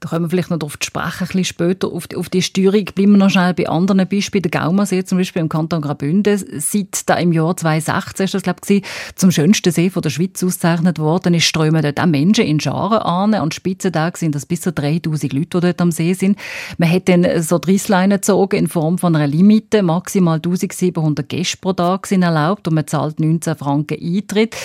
Da 0.00 0.08
kommen 0.08 0.24
wir 0.24 0.30
vielleicht 0.30 0.48
noch 0.48 0.58
darauf 0.58 0.78
zu 0.78 0.86
sprechen, 0.86 1.20
ein 1.20 1.26
bisschen 1.26 1.44
später, 1.44 1.88
auf 1.88 2.08
die, 2.08 2.16
auf 2.16 2.30
die 2.30 2.40
Steuerung. 2.40 2.86
Bleiben 2.94 3.12
wir 3.12 3.18
noch 3.18 3.28
schnell 3.28 3.52
bei 3.52 3.68
anderen 3.68 4.08
Beispielen. 4.08 4.40
Der 4.40 4.50
Gaumersee 4.50 5.04
zum 5.04 5.18
Beispiel 5.18 5.42
im 5.42 5.50
Kanton 5.50 5.82
Graubünden, 5.82 6.42
seit 6.58 7.06
da 7.06 7.16
im 7.16 7.32
Jahr 7.32 7.54
2016 7.54 8.24
ist 8.24 8.32
das, 8.32 8.42
glaube 8.42 8.60
ich, 8.66 8.82
zum 9.14 9.30
schönsten 9.30 9.70
See 9.70 9.90
von 9.90 10.00
der 10.00 10.08
Schweiz 10.08 10.42
ausgezeichnet 10.42 10.98
worden 10.98 11.34
ist, 11.34 11.44
strömen 11.44 11.82
dort 11.82 12.00
auch 12.00 12.06
Menschen 12.06 12.46
in 12.46 12.60
Scharen 12.60 13.00
an. 13.00 13.34
An 13.34 13.52
Spitzentagen 13.52 14.16
sind 14.18 14.34
das 14.34 14.46
bis 14.46 14.62
zu 14.62 14.72
3000 14.72 15.34
Leute, 15.34 15.60
die 15.60 15.60
dort 15.60 15.80
am 15.82 15.92
See 15.92 16.14
sind. 16.14 16.38
Man 16.78 16.90
hat 16.90 17.06
dann 17.10 17.42
so 17.42 17.58
Dreissleinen 17.58 18.16
gezogen 18.16 18.56
in 18.56 18.68
Form 18.68 18.96
von 18.96 19.14
einer 19.14 19.26
Limite. 19.26 19.82
Maximal 19.82 20.36
1700 20.36 21.28
Gäste 21.28 21.58
pro 21.58 21.74
Tag 21.74 22.06
sind 22.06 22.22
erlaubt 22.22 22.66
und 22.66 22.72
man 22.72 22.86
zahlt 22.86 23.20
19 23.20 23.54
Franken 23.54 23.98
Eintritt. 24.02 24.56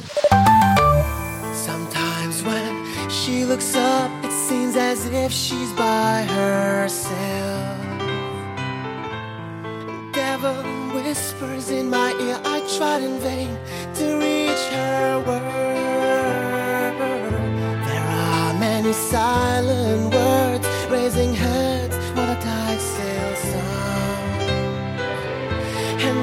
Sometimes 1.51 2.45
when 2.45 3.09
she 3.09 3.43
looks 3.43 3.75
up, 3.75 4.09
it 4.23 4.31
seems 4.31 4.77
as 4.77 5.05
if 5.07 5.33
she's 5.33 5.73
by 5.75 6.23
herself. 6.37 7.03
Devil 10.13 10.63
whispers 10.93 11.69
in 11.69 11.89
my 11.89 12.13
ear, 12.21 12.39
I 12.45 12.61
tried 12.77 13.03
in 13.03 13.19
vain 13.19 13.49
to 13.95 14.05
reach 14.19 14.69
her 14.71 15.21
word. 15.27 15.43
There 17.89 18.07
are 18.07 18.53
many 18.53 18.93
silent 18.93 20.13
words 20.13 20.65
raising 20.89 21.33
heads 21.33 21.46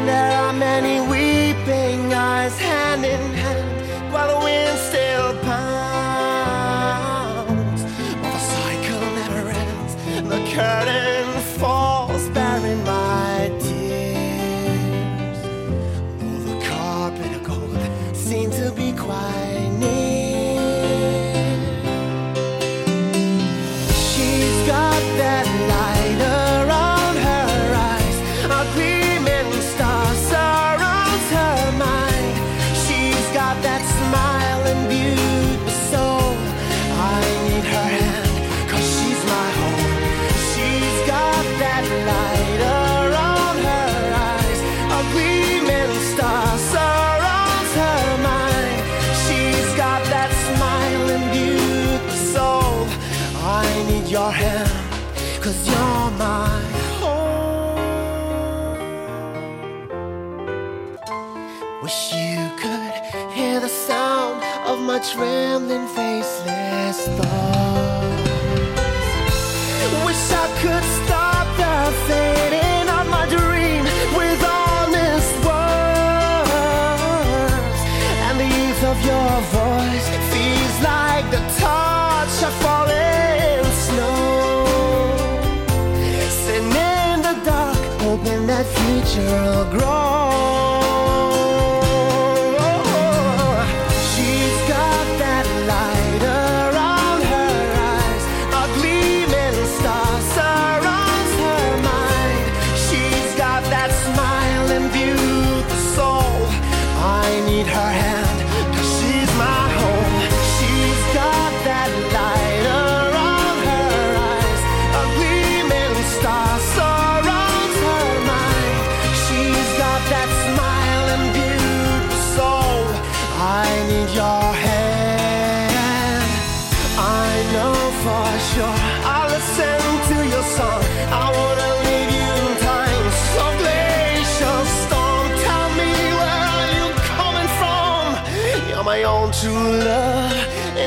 there 0.06 0.32
are 0.32 0.52
many 0.52 1.00
weeping 1.00 2.12
eyes 2.12 2.58
hand 2.58 3.04
in 3.04 3.33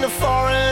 in 0.08 0.14
a 0.54 0.67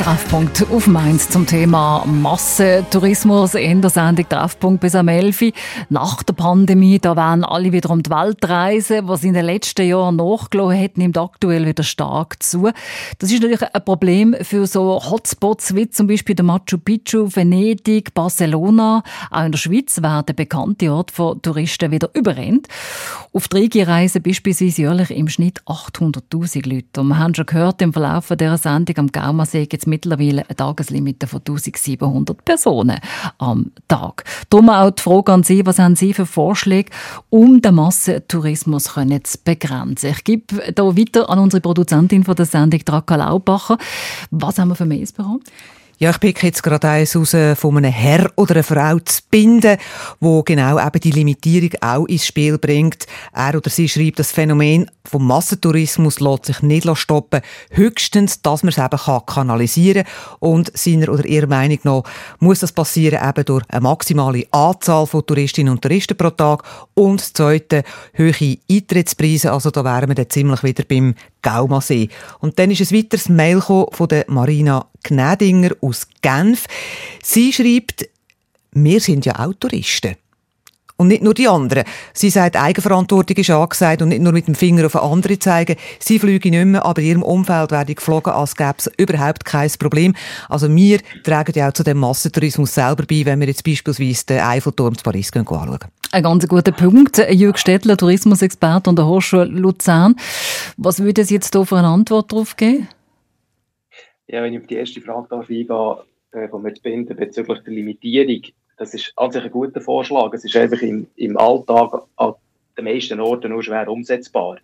Treffpunkt 0.00 0.66
auf 0.70 0.86
Mainz 0.86 1.28
zum 1.28 1.46
Thema 1.46 2.02
Massentourismus 2.06 3.54
in 3.54 3.82
der 3.82 3.90
Sendung 3.90 4.26
Treffpunkt 4.26 4.80
bis 4.80 4.94
am 4.94 5.08
11. 5.08 5.42
Uhr. 5.42 5.52
Nach 5.90 6.22
der 6.22 6.32
Pandemie, 6.32 6.98
da 6.98 7.16
werden 7.16 7.44
alle 7.44 7.70
wieder 7.70 7.90
um 7.90 8.02
die 8.02 8.08
Welt 8.08 8.48
reisen. 8.48 9.08
Was 9.08 9.24
in 9.24 9.34
den 9.34 9.44
letzten 9.44 9.86
Jahren 9.86 10.16
nachgelassen 10.16 10.82
hat, 10.82 10.96
nimmt 10.96 11.18
aktuell 11.18 11.66
wieder 11.66 11.82
stark 11.82 12.42
zu. 12.42 12.70
Das 13.18 13.30
ist 13.30 13.42
natürlich 13.42 13.62
ein 13.62 13.84
Problem 13.84 14.34
für 14.40 14.66
so 14.66 15.02
Hotspots 15.04 15.74
wie 15.74 15.90
zum 15.90 16.06
Beispiel 16.06 16.34
der 16.34 16.46
Machu 16.46 16.78
Picchu, 16.78 17.28
Venedig, 17.30 18.14
Barcelona. 18.14 19.02
Auch 19.30 19.44
in 19.44 19.52
der 19.52 19.58
Schweiz 19.58 20.00
werden 20.00 20.34
bekannte 20.34 20.90
Orte 20.94 21.12
von 21.12 21.42
Touristen 21.42 21.90
wieder 21.90 22.08
überrennt. 22.14 22.68
Auf 23.34 23.48
die 23.48 23.82
Reisen 23.82 24.22
beispielsweise 24.22 24.80
jährlich 24.80 25.10
im 25.10 25.28
Schnitt 25.28 25.60
800'000 25.66 26.66
Leute. 26.66 27.02
Und 27.02 27.08
wir 27.08 27.18
haben 27.18 27.34
schon 27.34 27.46
gehört, 27.46 27.82
im 27.82 27.92
Verlauf 27.92 28.28
dieser 28.28 28.56
Sendung 28.56 28.96
am 28.96 29.12
Gaumersee 29.12 29.66
gibt 29.66 29.82
es 29.82 29.90
mittlerweile 30.00 30.48
ein 30.48 30.56
Tageslimit 30.56 31.24
von 31.26 31.40
1700 31.40 32.44
Personen 32.44 32.98
am 33.38 33.72
Tag. 33.88 34.24
Darum 34.48 34.70
auch 34.70 34.90
die 34.90 35.02
Frage 35.02 35.32
an 35.32 35.42
Sie, 35.42 35.64
was 35.66 35.78
haben 35.78 35.96
Sie 35.96 36.14
für 36.14 36.26
Vorschläge, 36.26 36.90
um 37.28 37.60
den 37.60 37.74
Massentourismus 37.74 38.84
zu 38.84 39.38
begrenzen? 39.44 40.10
Ich 40.10 40.24
gebe 40.24 40.62
hier 40.62 40.74
weiter 40.76 41.28
an 41.28 41.38
unsere 41.38 41.60
Produzentin 41.60 42.24
von 42.24 42.34
der 42.34 42.46
Sendung, 42.46 42.80
Draka 42.84 43.16
Laubacher. 43.16 43.78
Was 44.30 44.58
haben 44.58 44.68
wir 44.68 44.74
für 44.74 44.86
Mails 44.86 45.12
bekommen? 45.12 45.42
Ja, 46.02 46.08
ich 46.08 46.18
pick 46.18 46.42
jetzt 46.42 46.62
gerade 46.62 46.88
eins 46.88 47.14
raus 47.14 47.36
von 47.56 47.76
einem 47.76 47.92
Herr 47.92 48.32
oder 48.36 48.54
einer 48.54 48.64
Frau 48.64 48.98
zu 49.00 49.20
binden, 49.30 49.76
wo 50.18 50.42
genau 50.42 50.78
eben 50.78 50.98
die 50.98 51.10
Limitierung 51.10 51.72
auch 51.82 52.06
ins 52.06 52.24
Spiel 52.24 52.56
bringt. 52.56 53.06
Er 53.34 53.54
oder 53.54 53.68
sie 53.68 53.86
schreibt, 53.86 54.18
das 54.18 54.32
Phänomen 54.32 54.90
vom 55.04 55.26
Massentourismus 55.26 56.18
lässt 56.20 56.46
sich 56.46 56.62
nicht 56.62 56.88
stoppen. 56.96 57.42
Höchstens, 57.72 58.40
dass 58.40 58.62
man 58.62 58.70
es 58.70 58.78
eben 58.78 58.98
kann 58.98 59.26
kanalisieren 59.26 60.04
kann. 60.04 60.36
Und 60.38 60.72
seiner 60.74 61.10
oder 61.10 61.26
ihrer 61.26 61.48
Meinung 61.48 61.80
nach 61.82 62.02
muss 62.38 62.60
das 62.60 62.72
passieren 62.72 63.28
eben 63.28 63.44
durch 63.44 63.64
eine 63.68 63.82
maximale 63.82 64.46
Anzahl 64.52 65.06
von 65.06 65.26
Touristinnen 65.26 65.74
und 65.74 65.82
Touristen 65.82 66.16
pro 66.16 66.30
Tag. 66.30 66.62
Und 66.94 67.20
Zweite, 67.20 67.84
hohe 68.16 68.56
Eintrittspreise. 68.70 69.52
Also 69.52 69.70
da 69.70 69.84
wären 69.84 70.08
wir 70.08 70.14
dann 70.14 70.30
ziemlich 70.30 70.62
wieder 70.62 70.84
beim 70.84 71.14
Gaumasee. 71.42 72.08
Und 72.40 72.58
dann 72.58 72.70
ist 72.70 72.80
ein 72.80 72.96
weiteres 72.96 73.28
Mail 73.28 73.60
von 73.60 74.08
der 74.08 74.24
Marina 74.28 74.86
Gnädinger 75.02 75.70
aus 75.80 76.06
Genf. 76.22 76.66
Sie 77.22 77.52
schreibt, 77.52 78.08
wir 78.72 79.00
sind 79.00 79.26
ja 79.26 79.38
auch 79.38 79.54
Touristen. 79.58 80.16
Und 81.00 81.08
nicht 81.08 81.22
nur 81.22 81.32
die 81.32 81.48
anderen. 81.48 81.84
Sie 82.12 82.28
sagt, 82.28 82.56
Eigenverantwortung 82.56 83.34
ist 83.38 83.48
angesagt 83.48 84.02
und 84.02 84.10
nicht 84.10 84.20
nur 84.20 84.34
mit 84.34 84.46
dem 84.46 84.54
Finger 84.54 84.84
auf 84.84 84.96
andere 84.96 85.38
zeigen. 85.38 85.76
Sie 85.98 86.18
fliegen 86.18 86.50
nicht 86.50 86.66
mehr, 86.66 86.84
aber 86.84 87.00
in 87.00 87.08
ihrem 87.08 87.22
Umfeld 87.22 87.70
werden 87.70 87.94
geflogen, 87.94 88.34
als 88.34 88.54
gäbe 88.54 88.74
es 88.76 88.90
überhaupt 88.98 89.46
kein 89.46 89.70
Problem. 89.78 90.14
Also 90.50 90.68
wir 90.68 91.00
tragen 91.24 91.54
ja 91.54 91.70
auch 91.70 91.72
zu 91.72 91.84
dem 91.84 91.96
Massentourismus 91.96 92.74
selber 92.74 93.06
bei, 93.08 93.24
wenn 93.24 93.40
wir 93.40 93.48
jetzt 93.48 93.64
beispielsweise 93.64 94.26
den 94.26 94.40
Eiffelturm 94.40 94.94
zu 94.94 95.02
Paris 95.02 95.32
anschauen. 95.32 95.78
Ein 96.12 96.24
ganz 96.24 96.48
guter 96.48 96.72
Punkt. 96.72 97.18
Jürg 97.18 97.56
Stettler, 97.56 97.96
Tourismusexperte 97.96 98.90
an 98.90 98.96
der 98.96 99.06
Hochschule 99.06 99.44
Luzern. 99.44 100.16
Was 100.76 101.00
würde 101.00 101.22
es 101.22 101.30
jetzt 101.30 101.54
hier 101.54 101.64
für 101.64 101.76
eine 101.76 101.86
Antwort 101.86 102.32
darauf 102.32 102.56
geben? 102.56 102.88
Ja, 104.26 104.42
wenn 104.42 104.52
ich 104.52 104.60
auf 104.60 104.66
die 104.66 104.74
erste 104.74 105.00
Frage 105.00 105.28
darf 105.30 105.48
eingehen 105.48 105.96
äh, 106.32 106.48
mir 106.48 106.74
zu 106.74 106.82
binden 106.82 107.16
bezüglich 107.16 107.60
der 107.60 107.72
Limitierung, 107.72 108.42
das 108.76 108.92
ist 108.92 109.12
an 109.14 109.30
sich 109.30 109.44
ein 109.44 109.52
guter 109.52 109.80
Vorschlag. 109.80 110.34
Es 110.34 110.44
ist 110.44 110.56
einfach 110.56 110.82
im, 110.82 111.06
im 111.14 111.36
Alltag 111.36 112.02
an 112.16 112.34
den 112.76 112.86
meisten 112.86 113.20
Orten 113.20 113.52
nur 113.52 113.62
schwer 113.62 113.88
umsetzbar. 113.88 114.58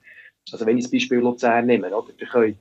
Also 0.50 0.66
wenn 0.66 0.78
ich 0.78 0.86
das 0.86 0.92
Beispiel 0.92 1.18
Luzern 1.18 1.66
nehme, 1.66 1.94
oder, 1.94 2.08
ihr 2.18 2.26
könnt 2.26 2.56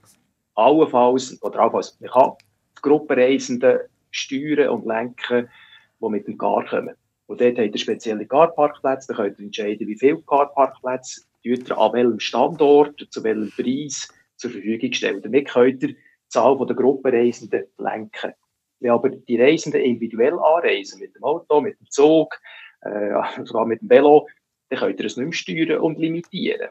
allenfalls, 0.54 1.42
oder 1.42 1.60
allenfalls, 1.60 1.98
man 2.02 2.12
kann 2.12 2.32
die 2.78 2.82
Gruppenreisenden 2.84 3.80
steuern 4.12 4.70
und 4.70 4.86
lenken, 4.86 5.50
die 6.02 6.10
mit 6.10 6.28
dem 6.28 6.38
Car 6.38 6.64
kommen. 6.66 6.94
Und 7.28 7.42
dort 7.42 7.58
habt 7.58 7.74
ihr 7.74 7.80
spezielle 7.80 8.26
Carparkplätze, 8.26 9.14
da 9.14 9.16
könnt 9.16 9.40
ihr 9.40 9.46
entscheiden, 9.46 9.88
wie 9.88 9.98
viele 9.98 10.22
Carparkplätze 10.22 11.22
ihr 11.42 11.78
an 11.78 11.94
welchem 11.94 12.20
Standort, 12.20 13.08
zu 13.10 13.24
welchem 13.24 13.52
Preis 13.52 14.14
zur 14.36 14.52
Verfügung 14.52 14.94
stellen. 14.94 15.22
Damit 15.22 15.50
könnt 15.50 15.84
ihr 15.84 15.90
die 15.90 15.98
Zahl 16.28 16.58
der 16.66 16.76
Gruppenreisenden 16.76 17.66
lenken. 17.78 18.34
Wenn 18.80 18.92
aber 18.92 19.10
die 19.10 19.42
Reisenden 19.42 19.82
individuell 19.82 20.34
anreisen, 20.34 21.00
mit 21.00 21.16
dem 21.16 21.24
Auto, 21.24 21.62
mit 21.62 21.80
dem 21.80 21.90
Zug, 21.90 22.38
äh, 22.82 23.12
sogar 23.44 23.66
mit 23.66 23.82
dem 23.82 23.90
Velo, 23.90 24.28
dann 24.70 24.80
könnt 24.80 25.00
ihr 25.00 25.06
es 25.06 25.18
nicht 25.18 25.26
mehr 25.26 25.34
steuern 25.34 25.82
und 25.82 26.00
limitieren. 26.00 26.70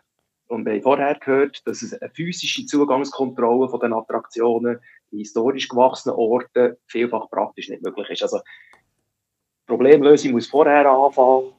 Und 0.48 0.66
wir 0.66 0.74
haben 0.74 0.82
vorher 0.82 1.14
gehört, 1.14 1.66
dass 1.66 1.82
es 1.82 1.94
eine 1.94 2.10
physische 2.10 2.66
Zugangskontrolle 2.66 3.68
von 3.68 3.80
den 3.80 3.92
Attraktionen 3.92 4.78
in 5.10 5.18
historisch 5.18 5.68
gewachsenen 5.68 6.16
Orten 6.16 6.76
vielfach 6.86 7.30
praktisch 7.30 7.68
nicht 7.70 7.82
möglich 7.82 8.10
ist. 8.10 8.22
Also, 8.22 8.40
Problemlösung 9.66 10.32
muss 10.32 10.46
vorher 10.46 10.86
anfangen, 10.86 11.52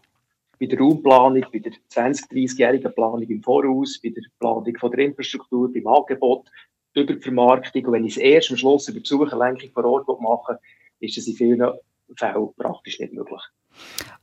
bei 0.59 0.67
der 0.67 0.79
Raumplanung, 0.79 1.45
bei 1.51 1.59
der 1.59 1.73
20-, 1.91 2.31
30-jährigen 2.31 2.93
Planung 2.93 3.23
im 3.23 3.41
Voraus, 3.41 3.99
bei 4.01 4.09
der 4.09 4.21
Planung 4.39 4.75
von 4.77 4.91
der 4.91 5.05
Infrastruktur, 5.05 5.71
beim 5.73 5.87
Angebot, 5.87 6.49
über 6.93 7.13
die 7.13 7.19
Vermarktung. 7.21 7.85
Und 7.85 7.93
wenn 7.93 8.05
ich 8.05 8.17
es 8.17 8.21
erst 8.21 8.51
am 8.51 8.57
Schluss 8.57 8.87
über 8.87 8.99
Besucherlenkung 8.99 9.69
vor 9.71 9.85
Ort 9.85 10.21
mache, 10.21 10.59
ist 10.99 11.17
es 11.17 11.27
in 11.27 11.35
vielen 11.35 11.71
Fällen 12.15 12.49
praktisch 12.55 12.99
nicht 12.99 13.13
möglich. 13.13 13.41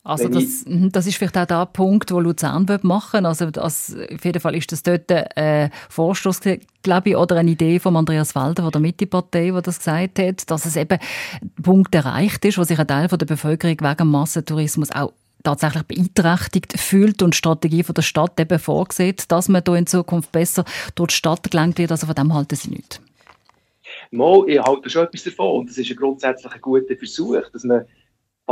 Also 0.05 0.29
das, 0.29 0.65
mhm, 0.67 0.91
das 0.91 1.07
ist 1.07 1.17
vielleicht 1.17 1.39
auch 1.39 1.47
der 1.47 1.67
Punkt, 1.67 2.11
wo 2.11 2.19
Luzern 2.19 2.67
machen 2.83 3.25
Also 3.25 3.53
das, 3.53 3.95
auf 4.13 4.25
jeden 4.25 4.41
Fall 4.41 4.57
ist 4.57 4.73
das 4.73 4.83
dort 4.83 5.11
ein 5.13 5.27
äh, 5.37 5.71
Vorstoß, 5.91 6.41
glaube 6.83 7.11
ich, 7.11 7.17
oder 7.17 7.37
eine 7.37 7.53
Idee 7.53 7.79
von 7.79 7.97
Andreas 7.97 8.35
Walder 8.35 8.65
von 8.65 8.73
der 8.73 8.81
Mitte-Partei, 8.81 9.53
der 9.53 9.63
das 9.63 9.79
gesagt 9.79 10.19
hat, 10.19 10.51
dass 10.51 10.67
es 10.67 10.75
eben 10.75 10.99
ein 11.41 11.63
Punkt 11.63 11.95
erreicht 11.95 12.45
ist, 12.45 12.59
wo 12.59 12.65
sich 12.65 12.81
ein 12.81 12.87
Teil 12.89 13.09
von 13.09 13.19
der 13.19 13.27
Bevölkerung 13.27 13.77
wegen 13.81 14.09
Massentourismus 14.09 14.91
auch 14.91 15.13
tatsächlich 15.45 15.85
beeinträchtigt 15.85 16.79
fühlt 16.79 17.23
und 17.23 17.35
die 17.35 17.39
Strategie 17.39 17.85
von 17.85 17.95
der 17.95 18.03
Stadt 18.03 18.39
eben 18.41 18.59
vorsieht, 18.59 19.31
dass 19.31 19.49
man 19.49 19.63
da 19.63 19.77
in 19.77 19.87
Zukunft 19.87 20.33
besser 20.33 20.65
durch 20.97 21.11
die 21.11 21.17
Stadt 21.17 21.49
gelenkt 21.49 21.79
wird. 21.79 21.93
Also 21.93 22.07
von 22.07 22.15
dem 22.17 22.35
halten 22.35 22.57
Sie 22.57 22.71
nicht. 22.71 23.01
Mal, 24.11 24.45
ich 24.49 24.61
halte 24.61 24.91
schon 24.91 25.05
etwas 25.05 25.25
davon. 25.25 25.61
Und 25.61 25.71
das 25.71 25.79
ist 25.79 25.91
ein 25.91 25.97
grundsätzlich 25.97 26.53
ein 26.53 26.61
guter 26.61 26.97
Versuch, 26.97 27.41
dass 27.53 27.65
man 27.65 27.85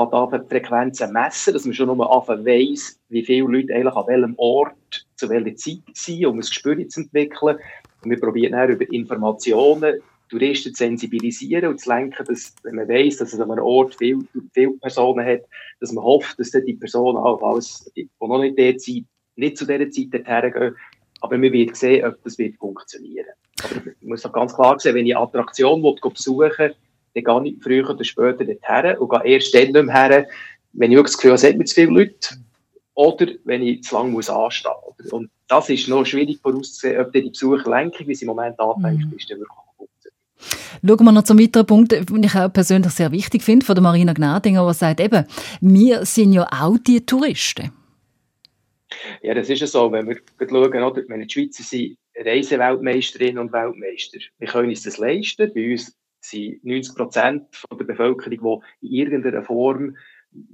die 0.07 0.49
Frequenzen 0.49 1.13
messen, 1.13 1.53
dass 1.53 1.65
man 1.65 1.75
schon 1.75 1.87
nur 1.87 2.15
anfangen 2.15 2.47
weiss, 2.47 2.99
wie 3.09 3.25
viele 3.25 3.47
Leute 3.47 3.75
eigentlich 3.75 3.95
an 3.95 4.07
welchem 4.07 4.35
Ort 4.39 5.07
zu 5.17 5.29
welcher 5.29 5.57
Zeit 5.57 5.83
sind, 5.95 6.27
um 6.27 6.37
ein 6.37 6.41
Gespür 6.41 6.89
zu 6.89 7.01
entwickeln. 7.01 7.59
Und 8.03 8.11
wir 8.11 8.21
probieren 8.21 8.53
dann 8.53 8.71
über 8.71 8.91
Informationen 8.93 10.01
Touristen 10.31 10.73
zu 10.73 10.85
sensibilisieren 10.85 11.71
und 11.71 11.81
zu 11.81 11.91
lenken, 11.91 12.25
dass, 12.25 12.55
wenn 12.63 12.77
man 12.77 12.89
weiss, 12.89 13.17
dass 13.17 13.33
es 13.33 13.41
an 13.41 13.51
einem 13.51 13.65
Ort 13.65 13.97
viele, 13.97 14.21
viele 14.55 14.73
Personen 14.75 15.27
hat, 15.27 15.41
dass 15.81 15.93
man 15.93 16.05
hofft, 16.05 16.39
dass 16.39 16.53
die 16.53 16.75
Personen 16.75 17.19
auch 17.19 17.43
alles, 17.43 17.91
die, 17.97 18.09
noch 18.21 18.39
nicht 18.39 18.59
dort 18.59 18.81
sind, 18.81 19.07
nicht 19.35 19.57
zu 19.57 19.67
dieser 19.67 19.91
Zeit 19.91 20.27
dorthin 20.27 20.53
gehen. 20.53 20.77
Aber 21.21 21.37
man 21.37 21.53
wird 21.53 21.77
sehen, 21.77 22.07
ob 22.07 22.23
das 22.23 22.39
wird 22.39 22.57
funktionieren. 22.57 23.27
Aber 23.63 23.91
ich 24.01 24.09
muss 24.09 24.25
auch 24.25 24.33
ganz 24.33 24.55
klar 24.55 24.79
sehen, 24.79 24.95
wenn 24.95 25.07
ich 25.07 25.17
Attraktion 25.17 25.83
besuchen 25.83 26.39
will, 26.59 26.75
dann 27.15 27.45
gehe 27.45 27.53
ich 27.53 27.63
früher 27.63 27.89
oder 27.89 28.05
später 28.05 28.45
dorthin 28.45 28.99
und 28.99 29.11
gehe 29.11 29.33
erst 29.33 29.55
dann 29.55 29.73
nicht 29.73 29.85
mehr 29.85 29.95
her, 29.95 30.29
wenn 30.73 30.93
ich 30.93 30.97
wirklich 30.97 31.13
das 31.13 31.17
Gefühl 31.17 31.31
habe, 31.33 31.37
es 31.37 31.45
hat 31.45 31.57
mir 31.57 31.65
zu 31.65 31.75
viele 31.75 31.91
Leute 31.91 32.37
oder 32.95 33.27
wenn 33.45 33.63
ich 33.63 33.83
zu 33.83 33.97
lange 33.97 34.11
muss 34.11 34.31
anstehen 34.31 34.73
muss. 34.99 35.13
Und 35.13 35.31
das 35.49 35.69
ist 35.69 35.89
noch 35.89 36.05
schwierig 36.05 36.41
vorauszusehen, 36.41 37.01
ob 37.01 37.13
die 37.13 37.23
Besucherlenkung, 37.23 38.07
wie 38.07 38.15
sie 38.15 38.25
im 38.25 38.29
Moment 38.29 38.59
anfängt, 38.61 39.11
mhm. 39.11 39.17
ist, 39.17 39.31
dann 39.31 39.39
wirklich 39.39 39.59
Schauen 40.87 41.05
wir 41.05 41.13
noch 41.13 41.25
zum 41.25 41.39
weiteren 41.39 41.67
Punkt, 41.67 41.93
den 41.93 42.23
ich 42.23 42.35
auch 42.35 42.51
persönlich 42.51 42.93
sehr 42.93 43.13
wichtig 43.13 43.43
finde, 43.43 43.67
von 43.67 43.75
der 43.75 43.83
Marina 43.83 44.15
Gnadinger, 44.15 44.67
die 44.67 44.75
sagt 44.75 45.01
eben, 45.01 45.27
wir 45.61 46.07
sind 46.07 46.33
ja 46.33 46.47
auch 46.51 46.79
die 46.79 47.05
Touristen. 47.05 47.71
Ja, 49.23 49.35
das 49.35 49.51
ist 49.51 49.61
ja 49.61 49.67
so. 49.67 49.93
Wenn 49.93 50.09
wir 50.09 50.17
schauen, 50.39 50.83
oder? 50.83 51.03
Wenn 51.07 51.21
die 51.21 51.31
Schweizer 51.31 51.63
sind 51.63 51.97
Reiseweltmeisterinnen 52.17 53.39
und 53.39 53.53
Weltmeister. 53.53 54.19
Wir 54.39 54.49
können 54.49 54.71
uns 54.71 54.83
das 54.83 54.99
leisten. 54.99 55.53
Bei 55.55 55.73
uns 55.73 55.95
sind 56.21 56.65
90 56.65 56.95
Prozent 56.95 57.65
der 57.71 57.85
Bevölkerung, 57.85 58.63
die 58.81 58.87
in 58.87 58.93
irgendeiner 58.93 59.43
Form 59.43 59.97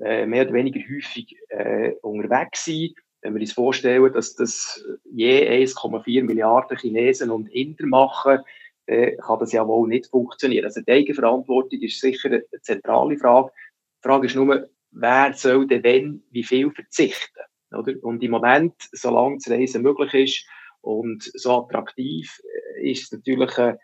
äh, 0.00 0.26
mehr 0.26 0.44
oder 0.44 0.54
weniger 0.54 0.80
häufig 0.80 1.36
äh, 1.48 1.92
unterwegs 2.02 2.64
sind. 2.64 2.94
Wenn 3.20 3.34
wir 3.34 3.40
uns 3.40 3.52
vorstellen, 3.52 4.12
dass 4.12 4.36
das 4.36 4.84
je 5.10 5.48
1,4 5.64 6.22
Milliarden 6.22 6.78
Chinesen 6.78 7.30
und 7.30 7.48
Inder 7.48 7.86
machen, 7.86 8.40
äh, 8.86 9.16
kann 9.16 9.38
das 9.40 9.52
ja 9.52 9.66
wohl 9.66 9.88
nicht 9.88 10.06
funktionieren. 10.06 10.64
Also 10.64 10.80
die 10.80 10.92
Eigenverantwortung 10.92 11.80
ist 11.80 12.00
sicher 12.00 12.28
eine 12.28 12.44
zentrale 12.62 13.16
Frage. 13.16 13.50
Die 13.98 14.08
Frage 14.08 14.26
ist 14.26 14.36
nur, 14.36 14.68
wer 14.92 15.32
soll 15.34 15.66
denn 15.66 15.82
wenn 15.82 16.22
wie 16.30 16.44
viel 16.44 16.70
verzichten? 16.70 17.40
Oder? 17.72 17.94
Und 18.02 18.22
im 18.22 18.30
Moment, 18.30 18.74
solange 18.92 19.36
das 19.36 19.50
Reisen 19.50 19.82
möglich 19.82 20.14
ist 20.14 20.46
und 20.80 21.24
so 21.34 21.64
attraktiv, 21.64 22.40
äh, 22.78 22.90
ist 22.90 23.04
es 23.04 23.12
natürlich 23.12 23.58
ein, 23.58 23.76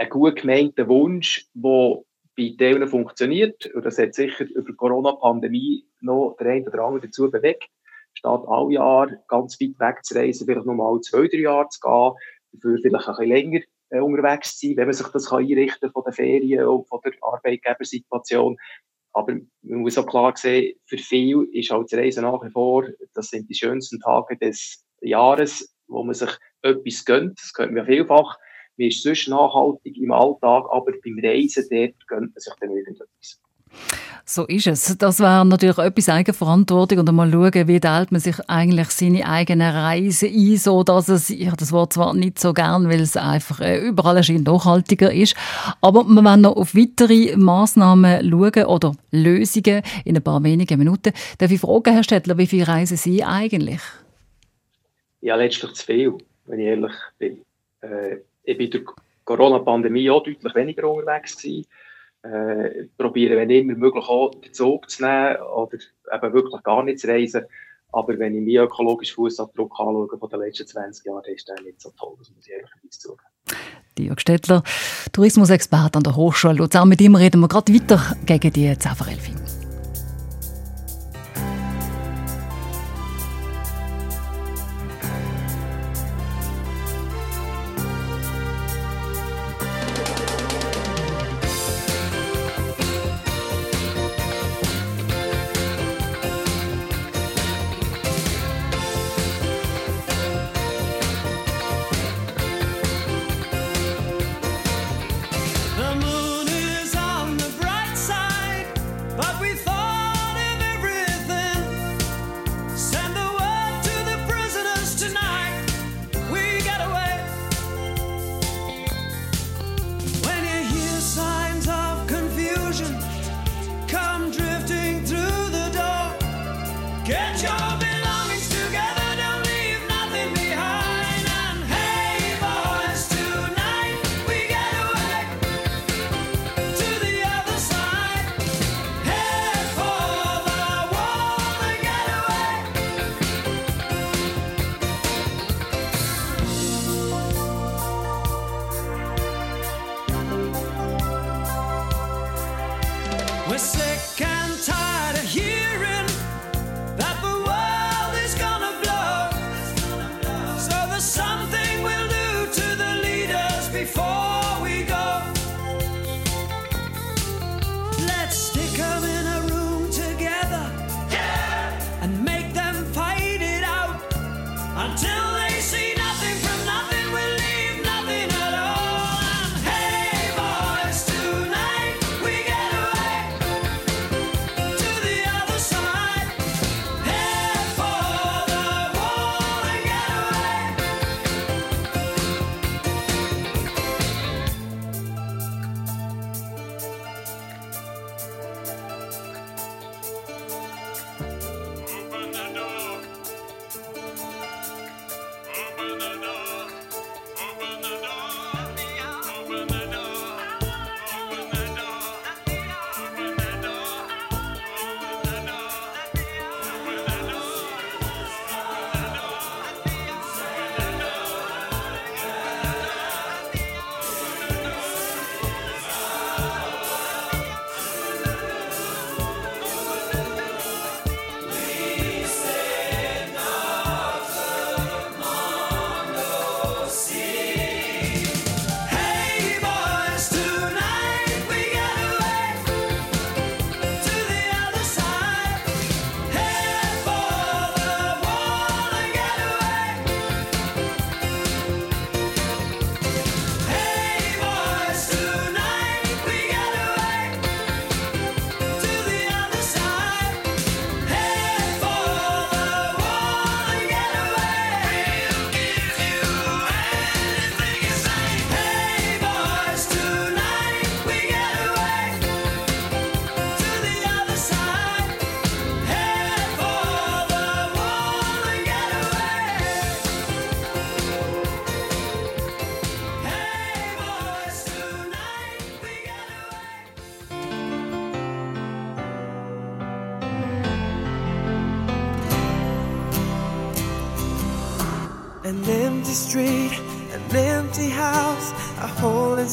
ein 0.00 0.08
gut 0.08 0.36
gemeinter 0.36 0.88
Wunsch, 0.88 1.46
der 1.52 2.02
bei 2.36 2.54
Teilen 2.58 2.88
funktioniert. 2.88 3.66
Und 3.74 3.84
das 3.84 3.98
hat 3.98 4.14
sicher 4.14 4.46
über 4.46 4.70
die 4.70 4.76
Corona-Pandemie 4.76 5.84
noch 6.00 6.36
der 6.40 6.52
eine 6.52 6.66
oder 6.66 6.84
andere 6.84 7.06
dazu 7.06 7.30
bewegt, 7.30 7.68
statt 8.14 8.42
alle 8.48 8.72
Jahre 8.74 9.22
ganz 9.28 9.60
weit 9.60 9.78
weg 9.78 10.02
zu 10.02 10.14
reisen, 10.14 10.46
vielleicht 10.46 10.64
nur 10.64 10.74
mal 10.74 11.00
zwei, 11.02 11.28
drei 11.28 11.40
Jahre 11.40 11.68
zu 11.68 11.80
gehen, 11.80 12.12
dafür 12.52 12.78
vielleicht 12.80 13.08
ein 13.08 13.14
bisschen 13.14 13.28
länger 13.28 13.60
äh, 13.90 14.00
unterwegs 14.00 14.58
sein, 14.58 14.76
wenn 14.76 14.86
man 14.86 14.94
sich 14.94 15.06
das 15.08 15.28
kann 15.28 15.40
einrichten 15.40 15.92
von 15.92 16.04
den 16.04 16.14
Ferien 16.14 16.64
und 16.64 16.88
von 16.88 17.00
der 17.04 17.12
Arbeitgebersituation. 17.20 18.56
Aber 19.12 19.34
man 19.34 19.80
muss 19.80 19.98
auch 19.98 20.06
klar 20.06 20.32
sehen, 20.34 20.78
für 20.86 20.96
viele 20.96 21.44
ist 21.52 21.70
halt 21.70 21.92
das 21.92 21.98
Reisen 21.98 22.22
nach 22.22 22.42
wie 22.42 22.50
vor, 22.50 22.86
das 23.12 23.28
sind 23.28 23.50
die 23.50 23.54
schönsten 23.54 24.00
Tage 24.00 24.38
des 24.38 24.82
Jahres, 25.02 25.74
wo 25.88 26.04
man 26.04 26.14
sich 26.14 26.30
etwas 26.62 27.04
gönnt. 27.04 27.38
Das 27.38 27.52
könnte 27.52 27.74
man 27.74 27.84
vielfach. 27.86 28.38
Man 28.80 28.88
ist 28.88 29.02
sonst 29.02 29.28
nachhaltig 29.28 29.98
im 29.98 30.10
Alltag, 30.10 30.64
aber 30.72 30.92
beim 31.04 31.18
Reisen 31.22 31.66
dort 31.70 32.08
gönnt 32.08 32.34
man 32.34 32.40
sich 32.40 32.54
dann 32.58 32.70
irgendetwas. 32.70 33.38
So 34.24 34.46
ist 34.46 34.68
es. 34.68 34.96
Das 34.96 35.20
wäre 35.20 35.44
natürlich 35.44 35.76
etwas 35.76 36.08
Eigenverantwortung 36.08 37.00
und 37.00 37.12
mal 37.14 37.30
schauen, 37.30 37.68
wie 37.68 37.78
teilt 37.78 38.10
man 38.10 38.22
sich 38.22 38.36
eigentlich 38.48 38.88
seine 38.88 39.28
eigene 39.28 39.74
Reise 39.74 40.28
ein, 40.28 40.56
so 40.56 40.82
dass 40.82 41.10
es, 41.10 41.28
ich 41.28 41.46
habe 41.46 41.58
das 41.58 41.72
Wort 41.72 41.92
zwar 41.92 42.14
nicht 42.14 42.38
so 42.38 42.54
gern, 42.54 42.88
weil 42.88 43.00
es 43.00 43.18
einfach 43.18 43.60
äh, 43.60 43.86
überall 43.86 44.16
erscheint 44.16 44.46
nachhaltiger 44.46 45.12
ist, 45.12 45.36
aber 45.82 46.04
wir 46.04 46.24
werden 46.24 46.40
noch 46.40 46.56
auf 46.56 46.74
weitere 46.74 47.36
Massnahmen 47.36 48.30
schauen 48.30 48.64
oder 48.64 48.94
Lösungen 49.10 49.82
in 50.06 50.16
ein 50.16 50.22
paar 50.22 50.42
wenigen 50.42 50.78
Minuten. 50.78 51.12
Darf 51.36 51.50
ich 51.50 51.60
fragen, 51.60 51.92
Herr 51.92 52.04
Stettler, 52.04 52.38
wie 52.38 52.46
viele 52.46 52.66
reisen 52.66 52.96
Sie 52.96 53.22
eigentlich? 53.22 53.82
Ja, 55.20 55.34
letztlich 55.34 55.74
zu 55.74 55.84
viel, 55.84 56.14
wenn 56.46 56.60
ich 56.60 56.66
ehrlich 56.66 56.94
bin. 57.18 57.40
Äh, 57.82 58.20
ich 58.42 58.58
bin 58.58 58.70
durch 58.70 58.84
die 58.84 59.02
Corona-Pandemie 59.24 60.10
auch 60.10 60.22
deutlich 60.22 60.54
weniger 60.54 60.90
unterwegs 60.90 61.36
gewesen 61.36 61.66
äh, 62.22 62.84
probieren, 62.96 63.36
wenn 63.36 63.50
immer 63.50 63.74
möglich 63.74 64.04
auch 64.04 64.30
den 64.30 64.52
Zug 64.52 64.90
zu 64.90 65.04
nehmen 65.04 65.36
oder 65.36 65.78
eben 66.12 66.32
wirklich 66.32 66.62
gar 66.62 66.82
nicht 66.82 67.00
zu 67.00 67.08
reisen. 67.08 67.44
Aber 67.92 68.16
wenn 68.18 68.34
ich 68.34 68.40
meinen 68.40 68.66
ökologischen 68.66 69.16
Fußabdruck 69.16 69.72
anschaue 69.80 70.18
von 70.18 70.28
den 70.28 70.40
letzten 70.40 70.66
20 70.66 71.06
Jahren, 71.06 71.24
ist 71.24 71.48
der 71.48 71.60
nicht 71.62 71.80
so 71.80 71.90
toll, 71.98 72.14
das 72.18 72.30
muss 72.30 72.46
ich 72.46 72.52
ehrlich 72.52 72.70
zugeben. 72.90 73.20
Dirk 73.98 74.20
Stettler, 74.20 74.62
Tourismusexperte 75.12 75.96
an 75.96 76.04
der 76.04 76.14
Hochschule 76.14 76.54
Luzern. 76.54 76.88
Mit 76.88 77.00
ihm 77.00 77.16
reden 77.16 77.40
wir 77.40 77.48
gerade 77.48 77.74
weiter 77.74 78.16
gegen 78.26 78.52
die 78.52 78.78
10 78.78 78.94
vor 78.94 79.08
11. 79.08 79.59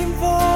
searching 0.00 0.14
for 0.18 0.49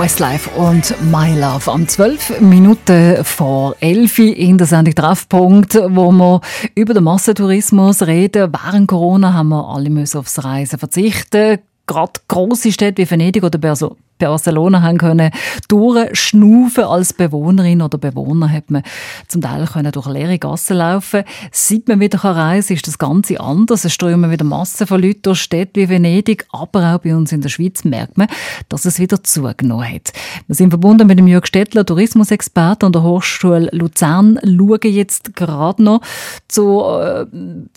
Westlife 0.00 0.48
und 0.58 0.94
My 1.12 1.38
Love 1.38 1.70
am 1.70 1.86
12 1.86 2.40
Minuten 2.40 3.22
vor 3.22 3.76
11 3.80 4.18
in 4.18 4.56
der 4.56 4.66
Sendung 4.66 4.94
Treffpunkt, 4.94 5.74
wo 5.74 6.10
wir 6.10 6.40
über 6.74 6.94
den 6.94 7.04
Massentourismus 7.04 8.00
reden. 8.06 8.50
Während 8.50 8.88
Corona 8.88 9.34
haben 9.34 9.50
wir 9.50 9.68
alle 9.68 9.90
müssen 9.90 10.16
aufs 10.16 10.42
Reisen 10.42 10.78
verzichten. 10.78 11.58
Gerade 11.86 12.12
grosse 12.28 12.72
Städte 12.72 13.02
wie 13.02 13.10
Venedig 13.10 13.44
oder 13.44 13.58
Berso- 13.58 13.96
Barcelona 14.20 14.82
haben 14.82 14.98
können 14.98 15.30
durchschnaufen. 15.68 16.84
Als 16.84 17.12
Bewohnerin 17.12 17.82
oder 17.82 17.98
Bewohner 17.98 18.50
hat 18.50 18.70
man 18.70 18.82
zum 19.26 19.40
Teil 19.40 19.66
können 19.66 19.90
durch 19.90 20.06
leere 20.06 20.38
Gassen 20.38 20.76
laufen. 20.76 21.24
Seit 21.50 21.88
man 21.88 21.98
wieder 21.98 22.18
reisen 22.18 22.68
kann, 22.68 22.76
ist 22.76 22.86
das 22.86 22.98
Ganze 22.98 23.40
anders. 23.40 23.84
Es 23.84 23.92
strömen 23.92 24.30
wieder 24.30 24.44
Massen 24.44 24.86
von 24.86 25.02
Leuten 25.02 25.22
durch 25.22 25.40
Städte 25.40 25.80
wie 25.80 25.88
Venedig, 25.88 26.46
aber 26.52 26.94
auch 26.94 26.98
bei 26.98 27.14
uns 27.14 27.32
in 27.32 27.40
der 27.40 27.48
Schweiz 27.48 27.84
merkt 27.84 28.18
man, 28.18 28.28
dass 28.68 28.84
es 28.84 28.98
wieder 28.98 29.22
zugenommen 29.24 29.92
hat. 29.92 30.12
Wir 30.46 30.54
sind 30.54 30.70
verbunden 30.70 31.06
mit 31.06 31.18
dem 31.18 31.26
Jörg 31.26 31.46
Stettler, 31.46 31.84
Tourismusexperte 31.84 32.86
an 32.86 32.92
der 32.92 33.02
Hochschule 33.02 33.68
Luzern, 33.72 34.38
schauen 34.44 34.78
jetzt 34.84 35.34
gerade 35.34 35.82
noch 35.82 36.00
zu 36.48 36.82
äh, 36.84 37.26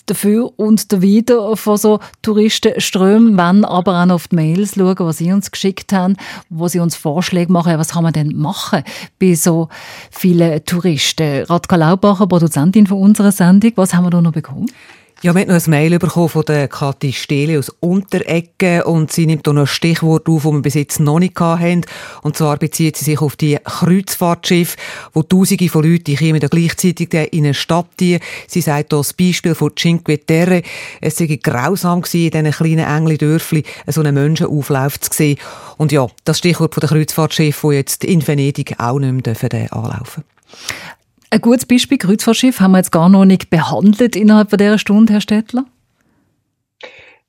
dafür 0.06 0.52
und 0.58 0.92
dawider 0.92 1.56
von 1.56 1.78
so 1.78 2.00
Touristenströmen, 2.22 3.38
wenn 3.38 3.66
aber 3.66 4.02
auch 4.02 4.06
noch 4.06 4.16
auf 4.16 4.28
die 4.28 4.36
Mails 4.36 4.76
schauen, 4.76 4.96
was 5.00 5.18
Sie 5.18 5.32
uns 5.32 5.52
geschickt 5.52 5.94
haben, 5.94 6.16
wo 6.50 6.68
Sie 6.68 6.80
uns 6.80 6.96
Vorschläge 6.96 7.52
machen, 7.52 7.78
was 7.78 7.90
kann 7.90 8.04
man 8.04 8.14
denn 8.14 8.36
machen 8.38 8.84
bei 9.20 9.36
so 9.36 9.70
vielen 10.12 10.64
Touristen. 10.66 11.44
Radka 11.44 11.76
Laubacher, 11.76 12.28
Produzentin 12.28 12.88
von 12.88 13.00
unserer 13.00 13.32
Sendung, 13.32 13.72
was 13.76 13.94
haben 13.94 14.06
wir 14.06 14.10
da 14.10 14.22
noch 14.22 14.32
bekommen? 14.32 14.68
Ja, 15.24 15.34
wir 15.34 15.40
haben 15.44 15.48
noch 15.48 15.66
ein 15.66 15.70
Mail 15.70 16.00
bekommen 16.00 16.28
von 16.28 16.44
der 16.44 16.68
Kathi 16.68 17.14
Stehle 17.14 17.58
aus 17.58 17.70
Unterecke 17.80 18.84
und 18.84 19.10
sie 19.10 19.26
nimmt 19.26 19.48
hier 19.48 19.54
noch 19.54 19.62
ein 19.62 19.68
Stichwort 19.68 20.28
auf, 20.28 20.44
das 20.44 20.52
wir 20.52 20.62
bis 20.62 20.74
jetzt 20.74 21.00
noch 21.00 21.20
nicht 21.20 21.40
hatten. 21.40 21.86
Und 22.24 22.36
zwar 22.36 22.58
bezieht 22.58 22.98
sie 22.98 23.06
sich 23.06 23.22
auf 23.22 23.38
die 23.38 23.58
Kreuzfahrtschiffe, 23.64 24.76
wo 25.14 25.24
Tausende 25.24 25.70
von 25.70 25.90
Leuten 25.90 26.18
kommen 26.18 26.42
gleichzeitig 26.42 27.14
in 27.14 27.46
eine 27.46 27.54
Stadt 27.54 27.88
ziehen. 27.98 28.20
Sie 28.48 28.60
sagt 28.60 28.92
hier 28.92 28.98
das 28.98 29.14
Beispiel 29.14 29.56
von 29.56 29.74
Cinque 29.78 30.26
Terre. 30.26 30.62
Es 31.00 31.16
sei 31.16 31.40
grausam 31.42 32.02
gewesen, 32.02 32.26
in 32.26 32.32
diesen 32.32 32.52
kleinen 32.52 32.86
Engli-Dörfli 32.86 33.64
so 33.88 34.02
einen 34.02 34.16
Menschenauflauf 34.16 35.00
zu 35.00 35.10
sehen. 35.14 35.40
Und 35.78 35.94
ja, 35.94 36.06
das 36.26 36.40
Stichwort 36.40 36.74
von 36.74 36.82
der 36.82 36.90
Kreuzfahrtschiffe, 36.90 37.70
die 37.70 37.76
jetzt 37.76 38.04
in 38.04 38.28
Venedig 38.28 38.76
auch 38.78 39.00
nicht 39.00 39.14
mehr 39.14 39.22
dürfen, 39.22 39.72
anlaufen 39.72 40.26
Ein 41.34 41.42
gutes 41.42 41.66
Beispiel, 41.66 41.98
Kreuzfahrtschiff, 41.98 42.60
haben 42.60 42.74
wir 42.74 42.78
jetzt 42.78 42.92
gar 42.92 43.10
noch 43.10 43.26
nicht 43.26 43.50
behandelt 43.50 44.16
innerhalb 44.16 44.50
dieser 44.50 44.78
Stunde, 44.78 45.14
Herr 45.14 45.20
Stettler. 45.20 45.66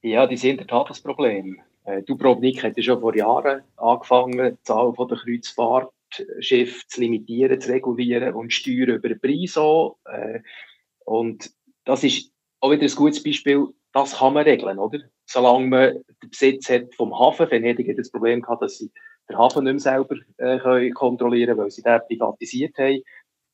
Ja, 0.02 0.26
die 0.26 0.36
sind 0.36 0.50
in 0.50 0.56
der 0.58 0.66
Tat 0.66 0.90
das 0.90 1.00
Problem. 1.00 1.58
Äh, 1.84 2.02
Dubrovnik 2.02 2.62
hat 2.62 2.76
ja 2.76 2.82
schon 2.82 3.00
vor 3.00 3.16
Jahren 3.16 3.62
angefangen, 3.78 4.58
die 4.58 4.62
Zahl 4.62 4.92
der 4.92 5.16
Kreuzfahrtschiffe 5.16 6.86
zu 6.86 7.00
limitieren, 7.00 7.58
zu 7.58 7.72
regulieren 7.72 8.34
und 8.34 8.52
steuern 8.52 8.96
über 8.96 9.08
den 9.08 9.20
Preis 9.20 9.56
auch. 9.56 9.96
Äh, 10.04 10.40
Und 11.06 11.50
das 11.86 12.04
ist 12.04 12.30
auch 12.60 12.72
wieder 12.72 12.82
ein 12.82 12.94
gutes 12.94 13.22
Beispiel, 13.22 13.68
das 13.94 14.18
kann 14.18 14.34
man 14.34 14.44
regeln, 14.44 14.78
oder? 14.78 14.98
Solange 15.24 15.66
man 15.66 15.92
den 16.22 16.28
Besitz 16.28 16.68
hat 16.68 16.94
vom 16.94 17.18
Hafen. 17.18 17.50
Venedig 17.50 17.88
hat 17.88 17.96
das 17.96 18.10
Problem 18.10 18.42
gehabt, 18.42 18.60
dass 18.60 18.76
sie 18.76 18.90
den 19.30 19.38
Hafen 19.38 19.64
nicht 19.64 19.72
mehr 19.72 19.80
selber 19.80 20.16
äh, 20.36 20.58
können 20.58 20.94
weil 21.56 21.70
sie 21.70 21.82
den 21.82 22.00
privatisiert 22.06 22.76
haben. 22.76 23.02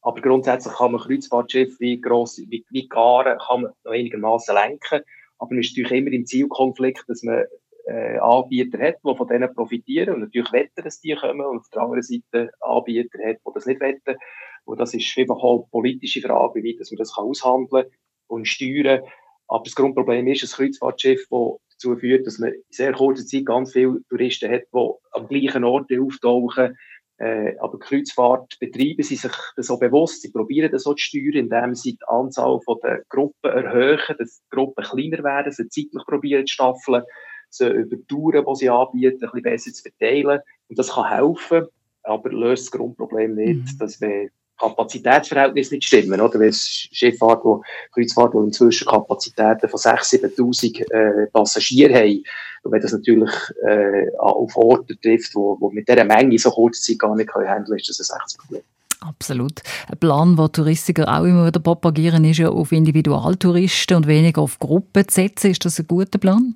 Aber 0.03 0.21
grundsätzlich 0.21 0.75
kann 0.75 0.93
man 0.93 1.01
Kreuzfahrtschiffe 1.01 1.79
wie, 1.81 2.01
grosse, 2.01 2.43
wie, 2.49 2.65
wie 2.71 2.89
Garen 2.89 3.39
kann 3.39 3.63
man 3.63 3.73
noch 3.85 3.93
einigermaßen 3.93 4.55
lenken. 4.55 5.03
Aber 5.39 5.51
man 5.51 5.61
ist 5.61 5.77
natürlich 5.77 5.99
immer 5.99 6.13
im 6.13 6.27
Zielkonflikt, 6.27 7.05
dass 7.09 7.23
man 7.23 7.45
äh, 7.87 8.19
Anbieter 8.19 8.79
hat, 8.79 8.97
die 9.05 9.15
von 9.15 9.29
denen 9.29 9.55
profitieren 9.55 10.15
und 10.15 10.21
natürlich 10.21 10.53
wetten, 10.53 10.85
dass 10.85 11.01
die 11.01 11.15
kommen 11.15 11.45
und 11.45 11.59
auf 11.59 11.69
der 11.73 11.83
anderen 11.83 12.03
Seite 12.03 12.51
Anbieter 12.61 13.19
hat, 13.25 13.37
die 13.37 13.51
das 13.55 13.67
nicht 13.67 13.81
wetten. 13.81 14.17
Und 14.65 14.81
das 14.81 14.95
ist 14.95 15.19
einfach 15.19 15.37
auch 15.37 15.61
eine 15.61 15.71
politische 15.71 16.21
Frage, 16.21 16.63
wie 16.63 16.77
dass 16.77 16.91
man 16.91 16.99
das 16.99 17.15
kann 17.15 17.25
aushandeln 17.25 17.87
und 18.29 18.47
steuern. 18.47 19.03
Aber 19.49 19.65
das 19.65 19.75
Grundproblem 19.75 20.27
ist, 20.29 20.45
ein 20.45 20.65
Kreuzfahrtschiff, 20.65 21.27
das 21.29 21.59
dazu 21.73 21.97
führt, 21.97 22.27
dass 22.27 22.39
man 22.39 22.53
in 22.53 22.63
sehr 22.71 22.93
kurzer 22.93 23.27
Zeit 23.27 23.47
ganz 23.47 23.73
viele 23.73 24.01
Touristen 24.09 24.51
hat, 24.51 24.63
die 24.73 24.91
am 25.13 25.29
gleichen 25.29 25.65
Ort 25.65 25.91
auftauchen. 25.93 26.77
Äh, 27.21 27.59
aber 27.59 27.79
Kreuzfahrtbetriebe 27.79 29.03
sind 29.03 29.21
sich 29.21 29.31
das 29.55 29.66
so 29.66 29.79
bewusst, 29.79 30.23
sie 30.23 30.31
probieren 30.31 30.73
das 30.73 30.85
so 30.85 30.95
zu 30.95 31.05
steuern, 31.05 31.35
indem 31.35 31.75
sie 31.75 31.93
die 31.93 32.09
Anzahl 32.09 32.59
der 32.83 33.03
Gruppen 33.11 33.51
erhöhen, 33.51 34.01
dass 34.18 34.41
die 34.41 34.49
Gruppen 34.57 34.83
kleiner 34.83 35.23
werden, 35.23 35.53
sie 35.53 35.68
zeitlich 35.68 36.03
probieren 36.07 36.47
zu 36.47 36.55
staffeln, 36.55 37.03
sie 37.51 37.68
über 37.68 37.97
die 37.97 38.07
Touren, 38.07 38.47
die 38.47 38.55
sie 38.57 38.71
anbieten, 38.71 39.23
ein 39.23 39.31
bisschen 39.33 39.43
besser 39.43 39.73
zu 39.73 39.83
verteilen. 39.83 40.41
Und 40.68 40.79
das 40.79 40.95
kann 40.95 41.11
helfen, 41.11 41.66
aber 42.05 42.31
löst 42.31 42.68
das 42.68 42.79
Grundproblem 42.79 43.35
nicht, 43.35 43.75
mhm. 43.75 43.79
dass 43.79 44.01
wir 44.01 44.31
Kapazitätsverhältnisse 44.61 45.75
nicht 45.75 45.87
stimmen, 45.87 46.21
oder? 46.21 46.39
Wenn 46.39 46.51
es 46.51 46.89
Schifffahrt, 46.93 47.45
wo, 47.45 47.63
Kreuzfahrt, 47.93 48.35
wo 48.35 48.43
inzwischen 48.43 48.87
Kapazitäten 48.87 49.69
von 49.69 49.81
6.000, 49.81 50.37
7.000 50.37 50.91
äh, 50.93 51.27
Passagiere 51.29 51.95
haben, 51.95 52.23
und 52.63 52.73
wenn 52.73 52.83
das 52.83 52.93
natürlich 52.93 53.31
äh, 53.67 54.07
auf 54.19 54.55
Orte 54.57 54.99
trifft, 55.01 55.35
wo, 55.35 55.57
wo 55.61 55.71
mit 55.71 55.89
dieser 55.89 56.05
Menge 56.05 56.39
so 56.39 56.51
kurze 56.51 56.83
Zeit 56.83 56.99
gar 56.99 57.17
nicht 57.17 57.33
handeln 57.35 57.65
können, 57.65 57.79
ist 57.79 57.89
das 57.89 58.11
ein 58.11 58.19
echtes 58.19 58.37
Problem. 58.37 58.63
Absolut. 59.01 59.63
Ein 59.89 59.99
Plan, 59.99 60.37
den 60.37 60.53
Touristiker 60.53 61.09
auch 61.09 61.25
immer 61.25 61.47
wieder 61.47 61.61
propagieren, 61.61 62.23
ist 62.25 62.39
ja 62.39 62.51
auf 62.51 62.71
Individualtouristen 62.71 63.97
und 63.97 64.07
weniger 64.07 64.43
auf 64.43 64.59
Gruppen 64.59 65.09
zu 65.09 65.15
setzen. 65.15 65.53
Ist 65.53 65.65
das 65.65 65.79
ein 65.79 65.87
guter 65.87 66.19
Plan? 66.19 66.55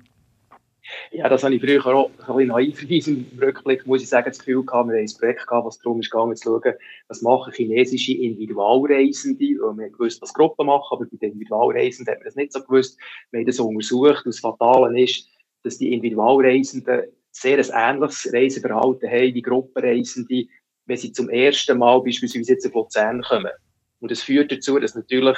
Ja, 1.11 1.29
das 1.29 1.43
habe 1.43 1.55
ich 1.55 1.61
früher 1.61 1.85
auch 1.85 2.09
ein 2.09 2.25
bisschen 2.25 2.47
naiv 2.47 3.07
im 3.07 3.25
Rückblick, 3.41 3.87
muss 3.87 4.03
ich 4.03 4.09
sagen, 4.09 4.29
das 4.29 4.39
Gefühl 4.39 4.63
gehabt, 4.63 4.89
wir 4.89 4.97
haben 4.97 5.05
ein 5.05 5.17
Projekt 5.17 5.47
gehabt, 5.47 5.65
was 5.65 5.79
darum 5.79 5.99
ist 5.99 6.11
gegangen, 6.11 6.35
zu 6.35 6.43
schauen, 6.43 6.73
was 7.07 7.21
machen 7.21 7.53
chinesische 7.53 8.13
Individualreisende, 8.13 9.45
weil 9.61 9.77
wir 9.77 9.89
gewusst, 9.89 10.21
was 10.21 10.33
Gruppen 10.33 10.67
machen, 10.67 10.87
aber 10.91 11.05
bei 11.05 11.17
den 11.17 11.31
Individualreisenden 11.31 12.11
hat 12.11 12.19
man 12.19 12.25
das 12.25 12.35
nicht 12.35 12.53
so 12.53 12.61
gewusst. 12.61 12.99
Wir 13.31 13.39
haben 13.39 13.47
das 13.47 13.59
untersucht 13.59 14.25
und 14.25 14.33
das 14.33 14.39
Fatale 14.39 15.01
ist, 15.01 15.27
dass 15.63 15.77
die 15.77 15.93
Individualreisenden 15.93 17.03
sehr 17.31 17.57
ein 17.57 17.95
ähnliches 17.95 18.31
Reiseverhalten 18.31 19.09
haben 19.09 19.33
wie 19.33 19.41
Gruppenreisende, 19.41 20.45
wenn 20.85 20.97
sie 20.97 21.11
zum 21.11 21.29
ersten 21.29 21.77
Mal 21.77 22.01
beispielsweise 22.01 22.53
jetzt 22.53 22.65
auf 22.67 22.73
Luzern 22.73 23.21
kommen. 23.23 23.51
Und 23.99 24.11
das 24.11 24.21
führt 24.21 24.51
dazu, 24.51 24.79
dass 24.79 24.95
natürlich, 24.95 25.37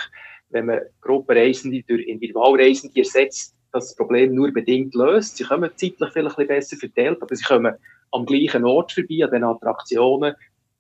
wenn 0.50 0.66
man 0.68 0.82
Gruppenreisende 1.02 1.84
durch 1.88 2.06
Individualreisende 2.06 3.00
ersetzt, 3.00 3.57
das 3.80 3.96
Problem 3.96 4.34
nur 4.34 4.52
bedingt 4.52 4.96
löst. 4.96 5.38
Sie 5.38 5.44
kommen 5.44 5.70
zeitlich 5.76 6.10
vielleicht 6.12 6.38
ein 6.38 6.48
bisschen 6.48 6.48
besser 6.48 6.78
verteilt, 6.78 7.22
aber 7.22 7.36
sie 7.36 7.44
kommen 7.44 7.76
am 8.12 8.26
gleichen 8.26 8.66
Ort 8.66 8.92
vorbei, 8.92 9.24
an 9.24 9.32
den 9.32 9.44
Attraktionen. 9.44 10.36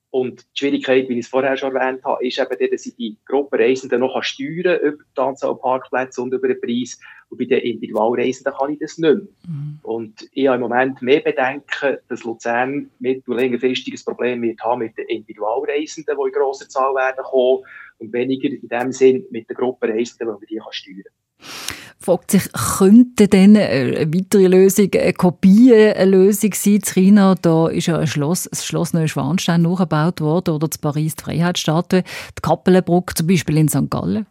Und 0.09 0.41
die 0.41 0.59
Schwierigkeit, 0.59 1.09
wie 1.09 1.13
ich 1.13 1.25
es 1.25 1.27
vorher 1.27 1.57
schon 1.57 1.75
erwähnt 1.75 2.03
habe, 2.05 2.25
ist 2.25 2.39
eben, 2.39 2.71
dass 2.71 2.85
ich 2.85 2.95
die 2.95 3.17
Gruppenreisenden 3.25 3.99
noch 3.99 4.21
steuern 4.23 4.79
über 4.79 5.03
die 5.17 5.21
Anzahl 5.21 5.55
Parkplätze 5.55 6.21
und 6.21 6.33
über 6.33 6.47
den 6.47 6.61
Preis. 6.61 6.99
Und 7.29 7.37
bei 7.37 7.45
den 7.45 7.59
Individualreisenden 7.59 8.53
kann 8.57 8.71
ich 8.71 8.79
das 8.79 8.97
nicht 8.97 9.13
mehr. 9.13 9.27
Mhm. 9.47 9.79
Und 9.83 10.29
ich 10.31 10.47
habe 10.47 10.55
im 10.55 10.61
Moment 10.61 11.01
mehr 11.01 11.19
Bedenken, 11.19 11.97
dass 12.07 12.23
Luzern 12.23 12.89
mittel- 12.99 13.31
und 13.31 13.37
längerfristig 13.37 13.93
ein 13.93 14.05
Problem 14.05 14.41
wird 14.41 14.61
haben 14.61 14.79
mit 14.79 14.97
den 14.97 15.07
Individualreisenden, 15.09 16.17
die 16.17 16.27
in 16.27 16.33
grosser 16.33 16.69
Zahl 16.69 16.95
werden 16.95 17.23
kommen, 17.23 17.63
und 17.99 18.13
weniger 18.13 18.49
in 18.49 18.67
dem 18.67 18.91
Sinn 18.91 19.25
mit 19.31 19.49
den 19.49 19.55
Gruppenreisenden, 19.55 20.27
weil 20.27 20.39
wir 20.39 20.47
die 20.47 20.61
steuern 20.69 21.03
kann 21.03 21.86
fragt 21.99 22.31
sich, 22.31 22.43
könnte 22.77 23.27
denn 23.27 23.57
eine 23.57 24.13
weitere 24.13 24.47
Lösung 24.47 24.89
eine 24.93 25.13
Kopie 25.13 25.73
eine 25.73 26.05
Lösung 26.05 26.53
sein? 26.53 26.75
In 26.75 26.81
China, 26.81 27.35
da 27.41 27.67
ist 27.67 27.87
ja 27.87 27.97
ein 27.97 28.07
Schloss, 28.07 28.43
das 28.43 28.65
Schloss 28.65 28.93
Neuschwanstein 28.93 29.61
nachgebaut 29.61 30.21
worden 30.21 30.55
oder 30.55 30.69
zu 30.69 30.79
Paris 30.79 31.15
die 31.15 31.23
Freiheitsstatue, 31.23 32.03
die 32.03 32.41
Kappelenbrücke 32.41 33.15
zum 33.15 33.27
Beispiel 33.27 33.57
in 33.57 33.69
St. 33.69 33.89
Gallen. 33.89 34.25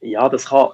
Ja, 0.00 0.28
das 0.28 0.46
kann 0.46 0.70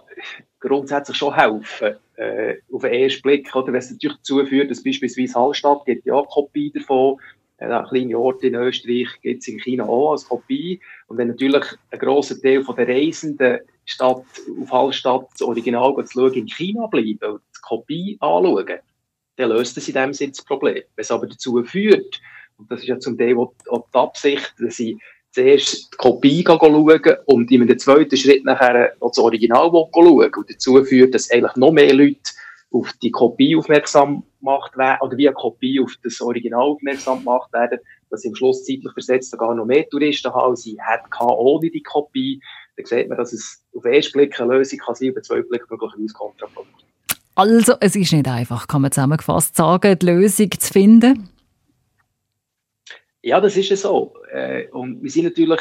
grundsätzlich 0.61 1.17
schon 1.17 1.35
helfen. 1.35 1.97
Äh, 2.17 2.57
auf 2.73 2.83
den 2.83 2.93
ersten 2.93 3.23
Blick, 3.23 3.55
oder, 3.55 3.69
wenn 3.69 3.81
es 3.81 3.91
natürlich 3.91 4.17
dazu 4.19 4.45
führt, 4.47 4.71
dass 4.71 4.83
beispielsweise 4.83 5.35
Hallstatt 5.35 5.85
gibt 5.85 6.07
ja 6.07 6.23
Kopie 6.23 6.71
davon, 6.71 7.19
äh, 7.59 7.83
kleine 7.89 8.19
Orte 8.19 8.49
in 8.49 8.55
Österreich 8.55 9.09
gibt 9.23 9.43
es 9.43 9.49
in 9.49 9.59
China 9.59 9.85
auch 9.85 10.13
als 10.13 10.29
Kopie. 10.29 10.81
Und 11.07 11.19
wenn 11.19 11.29
natürlich 11.29 11.65
ein 11.91 11.99
grosser 11.99 12.41
Teil 12.41 12.65
der 12.65 12.89
Reisenden 12.89 13.61
statt 13.85 14.25
auf 14.61 14.73
Hallstatt 14.73 15.27
das 15.33 15.43
Original 15.43 15.95
zu 16.05 16.13
schauen, 16.13 16.35
in 16.35 16.47
China 16.47 16.87
bleiben 16.87 17.33
und 17.33 17.43
die 17.57 17.61
Kopie 17.63 18.17
anschauen, 18.21 18.79
dann 19.37 19.51
löst 19.51 19.77
das 19.77 19.89
in 19.89 19.95
dem 19.95 20.13
Sinne 20.13 20.33
das 20.33 20.45
Problem. 20.45 20.83
Es 20.97 21.11
aber 21.11 21.27
dazu 21.27 21.63
führt, 21.65 22.21
und 22.57 22.71
das 22.71 22.81
ist 22.81 22.87
ja 22.87 22.99
zum 22.99 23.19
Teil 23.19 23.37
auch 23.37 23.53
die 23.71 23.99
Absicht, 23.99 24.55
dass 24.59 24.77
sie 24.77 24.99
zuerst 25.33 25.93
die 25.93 25.97
Kopie 25.97 26.45
schauen 26.47 27.17
und 27.27 27.51
in 27.51 27.63
einem 27.63 27.79
zweiten 27.79 28.17
Schritt 28.17 28.45
nachher 28.45 28.95
noch 29.01 29.09
das 29.09 29.19
Original 29.19 29.71
schauen 29.71 30.33
und 30.37 30.51
dazu 30.51 30.85
führt, 30.85 31.15
dass 31.15 31.31
eigentlich 31.31 31.57
noch 31.57 31.73
mehr 31.73 31.93
Leute 31.93 32.21
auf 32.71 32.93
die 33.03 33.11
Kopie 33.11 33.57
aufmerksam 33.57 34.25
gemacht 34.41 34.77
werden, 34.77 34.99
oder 35.01 35.17
wie 35.17 35.29
eine 35.29 35.35
Kopie 35.35 35.81
auf 35.81 35.95
das 36.03 36.21
Original 36.21 36.63
aufmerksam 36.63 37.21
gemacht 37.21 37.53
werden, 37.53 37.79
dass 38.11 38.23
sie 38.23 38.29
am 38.29 38.35
Schluss 38.35 38.65
zeitlich 38.65 38.93
versetzt 38.93 39.31
sogar 39.31 39.55
noch 39.55 39.65
mehr 39.65 39.89
Touristen 39.89 40.33
haben, 40.33 40.57
sie 40.57 40.77
hätten 40.81 41.09
ohne 41.21 41.71
die 41.71 41.83
Kopie. 41.83 42.41
Dann 42.77 42.87
sieht 42.87 43.09
man, 43.09 43.19
dass 43.19 43.33
es 43.33 43.63
auf 43.75 43.83
den 43.83 43.93
ersten 43.93 44.19
Blick 44.19 44.41
eine 44.41 44.55
Lösung 44.55 44.79
kann 44.81 44.95
sein, 44.95 45.11
auf 45.11 45.15
den 45.15 45.23
zweiten 45.25 45.49
Blick 45.49 45.71
möglicherweise 45.71 46.15
kontraproduktiv. 46.15 46.89
Also, 47.37 47.75
es 47.81 47.97
ist 47.97 48.13
nicht 48.13 48.29
einfach, 48.29 48.69
kann 48.69 48.83
man 48.83 48.93
zusammengefasst 48.93 49.57
sagen, 49.57 49.99
die 49.99 50.07
Lösung 50.07 50.51
zu 50.53 50.73
finden? 50.73 51.29
Ja, 53.23 53.41
das 53.41 53.57
ist 53.57 53.71
ja 53.71 53.77
so. 53.77 54.15
Äh, 54.31 54.69
und 54.69 55.03
wir 55.03 55.11
sind 55.11 55.25
natürlich 55.25 55.61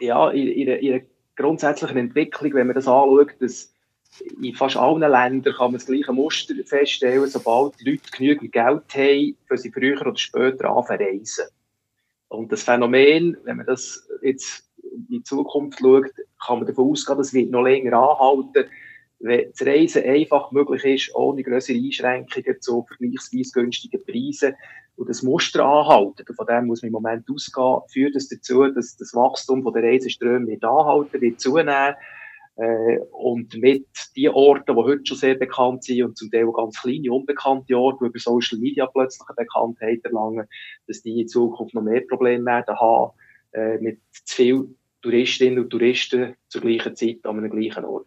ja, 0.00 0.30
in, 0.30 0.68
einer 0.68 1.00
grundsätzlichen 1.36 1.96
Entwicklung, 1.96 2.54
wenn 2.54 2.66
man 2.66 2.74
das 2.74 2.88
anschaut, 2.88 3.34
dass 3.40 3.72
in 4.40 4.54
fast 4.54 4.76
allen 4.76 5.00
Ländern 5.00 5.54
kann 5.54 5.72
man 5.72 5.74
das 5.74 5.86
gleiche 5.86 6.12
Muster 6.12 6.54
feststellen, 6.64 7.26
sobald 7.26 7.80
die 7.80 7.90
Leute 7.90 8.10
genügend 8.16 8.52
Geld 8.52 8.82
haben, 8.94 9.36
für 9.46 9.56
sie 9.56 9.70
früher 9.70 10.00
oder 10.00 10.16
später 10.16 10.70
anfangen 10.70 11.06
reisen. 11.08 11.46
Und 12.28 12.52
das 12.52 12.62
Phänomen, 12.62 13.36
wenn 13.44 13.56
man 13.56 13.66
das 13.66 14.08
jetzt 14.22 14.63
in 14.94 15.06
die 15.08 15.22
Zukunft 15.22 15.80
schaut, 15.80 16.10
kann 16.44 16.58
man 16.58 16.66
davon 16.66 16.90
ausgehen, 16.90 17.18
dass 17.18 17.32
es 17.32 17.50
noch 17.50 17.62
länger 17.62 17.92
anhalten. 17.94 18.70
Wenn 19.20 19.50
das 19.50 19.66
Reisen 19.66 20.04
einfach 20.04 20.52
möglich 20.52 20.84
ist, 20.84 21.14
ohne 21.14 21.42
größere 21.42 21.78
Einschränkungen 21.78 22.60
zu 22.60 22.84
vergleichsweise 22.84 23.52
günstigen 23.52 24.04
Preisen. 24.04 24.54
Und 24.96 25.08
das 25.08 25.22
Muster 25.22 25.64
anhalten, 25.64 26.24
und 26.28 26.36
von 26.36 26.46
dem 26.46 26.66
muss 26.66 26.82
man 26.82 26.88
im 26.88 26.92
Moment 26.92 27.28
ausgehen, 27.28 27.80
führt 27.88 28.16
es 28.16 28.28
das 28.28 28.40
dazu, 28.40 28.66
dass 28.68 28.96
das 28.96 29.14
Wachstum 29.14 29.64
der 29.72 29.82
Reiseströme 29.82 30.46
nicht 30.46 30.64
anhalten 30.64 31.20
wird, 31.20 31.40
zunehmen. 31.40 31.94
Äh, 32.56 32.98
und 33.10 33.56
mit 33.56 33.86
die 34.14 34.28
Orte, 34.28 34.72
die 34.72 34.78
heute 34.78 35.04
schon 35.04 35.16
sehr 35.16 35.34
bekannt 35.34 35.82
sind 35.82 36.04
und 36.04 36.16
zum 36.16 36.30
Teil 36.30 36.46
ganz 36.52 36.80
kleine, 36.80 37.12
unbekannte 37.12 37.76
Orte, 37.76 38.04
die 38.04 38.08
über 38.10 38.18
Social 38.20 38.58
Media 38.58 38.86
plötzlich 38.86 39.28
eine 39.28 39.44
Bekanntheit 39.44 40.04
erlangen, 40.04 40.46
dass 40.86 41.02
die 41.02 41.22
in 41.22 41.28
Zukunft 41.28 41.74
noch 41.74 41.82
mehr 41.82 42.02
Probleme 42.02 42.44
werden 42.46 42.78
haben, 42.78 43.12
äh, 43.52 43.78
mit 43.78 43.98
zu 44.12 44.36
viel 44.36 44.76
Touristinnen 45.04 45.58
und 45.58 45.68
Touristen 45.68 46.34
zur 46.48 46.62
gleichen 46.62 46.96
Zeit 46.96 47.18
an 47.24 47.36
einem 47.36 47.50
gleichen 47.50 47.84
Ort. 47.84 48.06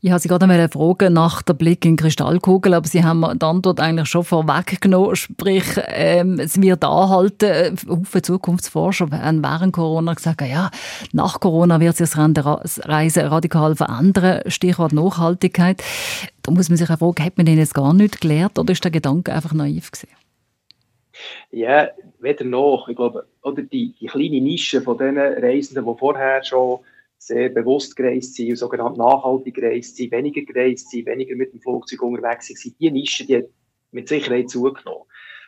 Ich 0.00 0.10
habe 0.10 0.20
Sie 0.20 0.28
gerade 0.28 0.46
eine 0.46 0.70
Frage 0.70 1.10
nach 1.10 1.42
dem 1.42 1.58
Blick 1.58 1.84
in 1.84 1.98
die 1.98 2.02
Kristallkugel, 2.02 2.72
aber 2.72 2.88
Sie 2.88 3.04
haben 3.04 3.26
die 3.38 3.44
Antwort 3.44 3.78
eigentlich 3.78 4.08
schon 4.08 4.24
vorweggenommen, 4.24 5.16
sprich, 5.16 5.64
ähm, 5.88 6.38
es 6.38 6.58
wird 6.58 6.82
anhalten. 6.82 7.76
Viele 7.76 8.22
Zukunftsforscher 8.22 9.10
haben 9.10 9.42
während 9.42 9.74
Corona 9.74 10.14
gesagt, 10.14 10.40
ja, 10.40 10.70
nach 11.12 11.40
Corona 11.40 11.78
wird 11.78 11.98
sich 11.98 12.08
das 12.08 12.88
Reisen 12.88 13.26
radikal 13.26 13.76
verändern, 13.76 14.40
Stichwort 14.46 14.94
Nachhaltigkeit. 14.94 15.82
Da 16.40 16.52
muss 16.52 16.70
man 16.70 16.78
sich 16.78 16.88
auch 16.88 16.98
fragen, 16.98 17.22
hat 17.22 17.36
man 17.36 17.44
den 17.44 17.58
jetzt 17.58 17.74
gar 17.74 17.92
nicht 17.92 18.22
gelernt 18.22 18.58
oder 18.58 18.72
ist 18.72 18.82
der 18.82 18.90
Gedanke 18.90 19.34
einfach 19.34 19.52
naiv 19.52 19.90
gewesen? 19.90 20.19
Ja, 21.50 21.90
weder 22.18 22.44
noch. 22.44 22.88
Ich 22.88 22.96
glaube, 22.96 23.26
oder 23.42 23.62
die, 23.62 23.94
die 24.00 24.06
kleine 24.06 24.40
Nische 24.40 24.82
von 24.82 24.98
den 24.98 25.18
Reisenden, 25.18 25.84
die 25.84 25.98
vorher 25.98 26.44
schon 26.44 26.80
sehr 27.18 27.50
bewusst 27.50 27.96
gereist 27.96 28.34
sind, 28.34 28.56
sogenannt 28.56 28.96
nachhaltig 28.96 29.54
gereist 29.54 29.96
sind, 29.96 30.12
weniger 30.12 30.42
gereist 30.42 30.90
sind, 30.90 31.06
weniger 31.06 31.36
mit 31.36 31.52
dem 31.52 31.60
Flugzeug 31.60 32.02
unterwegs 32.02 32.46
sind, 32.46 32.80
die 32.80 32.90
Nische, 32.90 33.26
die 33.26 33.36
hat 33.38 33.48
mit 33.90 34.08
Sicherheit 34.08 34.48
zugenommen. 34.48 35.04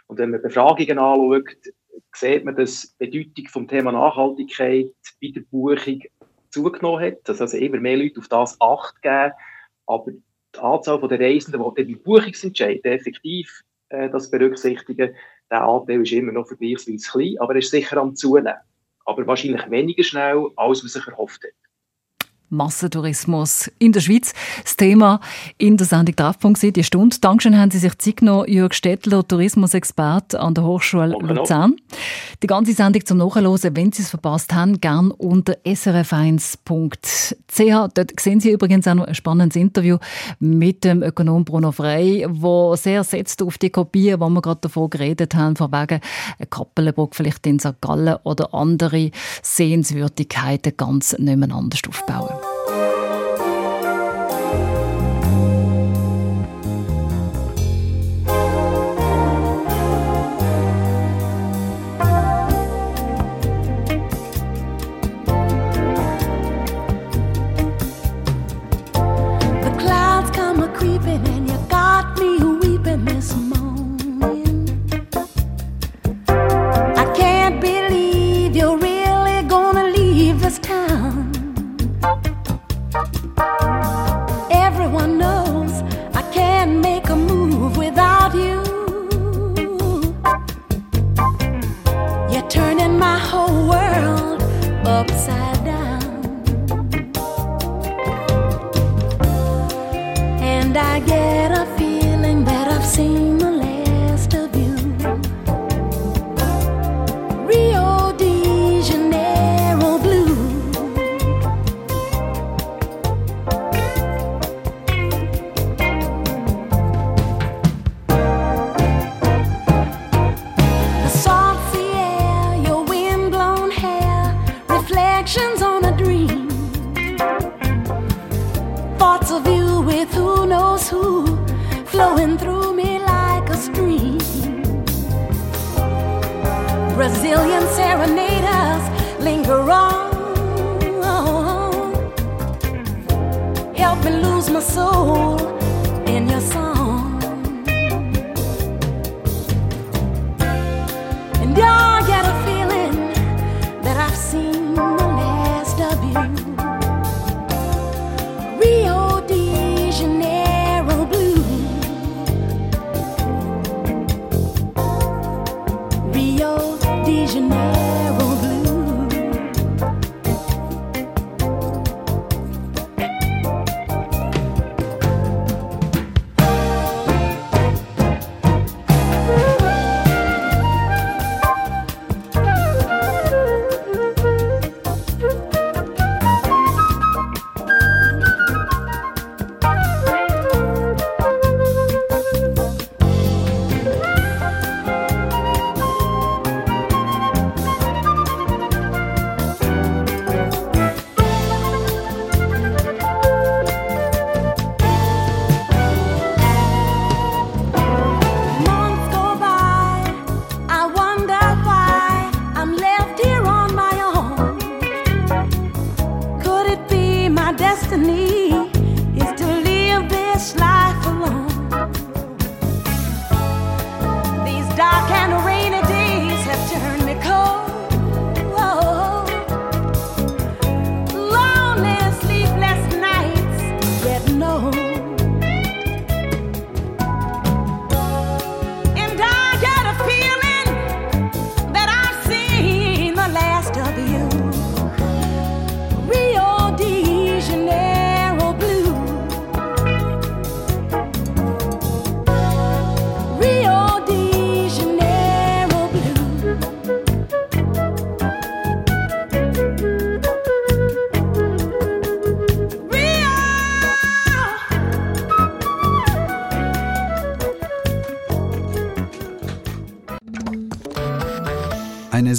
Und 0.07 0.19
wenn 0.19 0.31
man 0.31 0.43
Befragungen 0.43 0.99
anschaut, 0.99 1.57
sieht 2.15 2.45
man, 2.45 2.57
dass 2.57 2.95
die 3.01 3.07
Bedeutung 3.07 3.49
vom 3.49 3.69
Thema 3.69 3.93
Nachhaltigkeit 3.93 4.93
bei 5.21 5.29
der 5.29 5.41
Buchung 5.51 6.03
zugenommen 6.51 7.03
hat, 7.03 7.27
dass 7.29 7.41
also 7.41 7.57
immer 7.57 7.81
mehr 7.81 7.97
Leute 7.97 8.21
auf 8.21 8.29
das 8.29 8.61
Acht 8.61 9.01
geben, 9.01 9.33
aber 9.87 10.13
die 10.55 10.59
Anzahl 10.59 11.01
der 11.09 11.21
Reisenden, 11.21 11.63
die 11.63 11.85
bei 11.85 11.99
Buchungsentscheiden 11.99 12.93
effektiv 12.93 13.63
äh, 13.89 14.11
das 14.11 14.31
berücksichtigen, 14.31 15.15
der 15.53 15.63
Anteil 15.63 16.03
ist 16.03 16.13
immer 16.13 16.33
noch 16.33 16.49
vergleichsweise 16.49 17.11
klein, 17.11 17.37
aber 17.39 17.53
er 17.53 17.59
ist 17.59 17.71
sicher 17.71 17.99
am 17.99 18.17
Zunehmen. 18.17 18.55
Aber 19.05 19.27
wahrscheinlich 19.27 19.71
weniger 19.71 20.03
schnell, 20.03 20.49
als 20.57 20.83
man 20.83 20.89
sich 20.89 21.07
erhofft 21.07 21.45
hat. 21.45 21.62
Massentourismus 22.53 23.71
in 23.79 23.93
der 23.93 24.01
Schweiz. 24.01 24.33
Das 24.63 24.77
Thema 24.77 25.21
in 25.59 25.77
der 25.77 25.87
Sendung 25.87 26.15
Treffpunkt 26.15 26.63
die 26.63 26.85
Stunde. 26.85 27.17
Dankeschön 27.21 27.59
haben 27.59 27.71
Sie 27.71 27.79
sich 27.79 27.97
Zeit 27.99 28.19
genommen, 28.19 28.49
Jörg 28.49 28.75
Stettler, 28.75 29.27
Tourismusexperte 29.27 30.39
an 30.39 30.55
der 30.55 30.65
Hochschule 30.65 31.11
Danke 31.11 31.35
Luzern. 31.35 31.77
Die 32.43 32.47
ganze 32.47 32.73
Sendung 32.73 33.05
zum 33.05 33.19
Nachhören, 33.19 33.77
wenn 33.77 33.93
Sie 33.93 34.03
es 34.03 34.11
verpasst 34.11 34.53
haben, 34.53 34.81
gern 34.81 35.11
unter 35.11 35.55
srf1.ch. 35.65 37.89
Dort 37.95 38.21
sehen 38.21 38.41
Sie 38.41 38.51
übrigens 38.51 38.87
auch 38.87 38.95
noch 38.95 39.07
ein 39.07 39.15
spannendes 39.15 39.57
Interview 39.57 39.99
mit 40.39 40.85
dem 40.85 41.03
Ökonom 41.03 41.45
Bruno 41.45 41.73
Frey, 41.73 42.27
wo 42.29 42.77
sehr 42.77 43.05
setzt 43.05 43.43
auf 43.43 43.59
die 43.59 43.71
Kopien, 43.71 44.21
wo 44.21 44.29
wir 44.29 44.43
gerade 44.43 44.61
davor 44.63 44.91
geredet 44.91 45.35
haben, 45.35 45.57
von 45.57 45.73
wegen 45.73 46.01
Kappelenburg 46.51 47.15
vielleicht 47.15 47.47
in 47.47 47.59
St. 47.59 47.81
Gallen 47.81 48.17
oder 48.25 48.55
andere 48.55 49.11
Sehenswürdigkeiten 49.43 50.77
ganz 50.77 51.17
nebeneinander 51.19 51.79
aufbauen. 51.89 52.42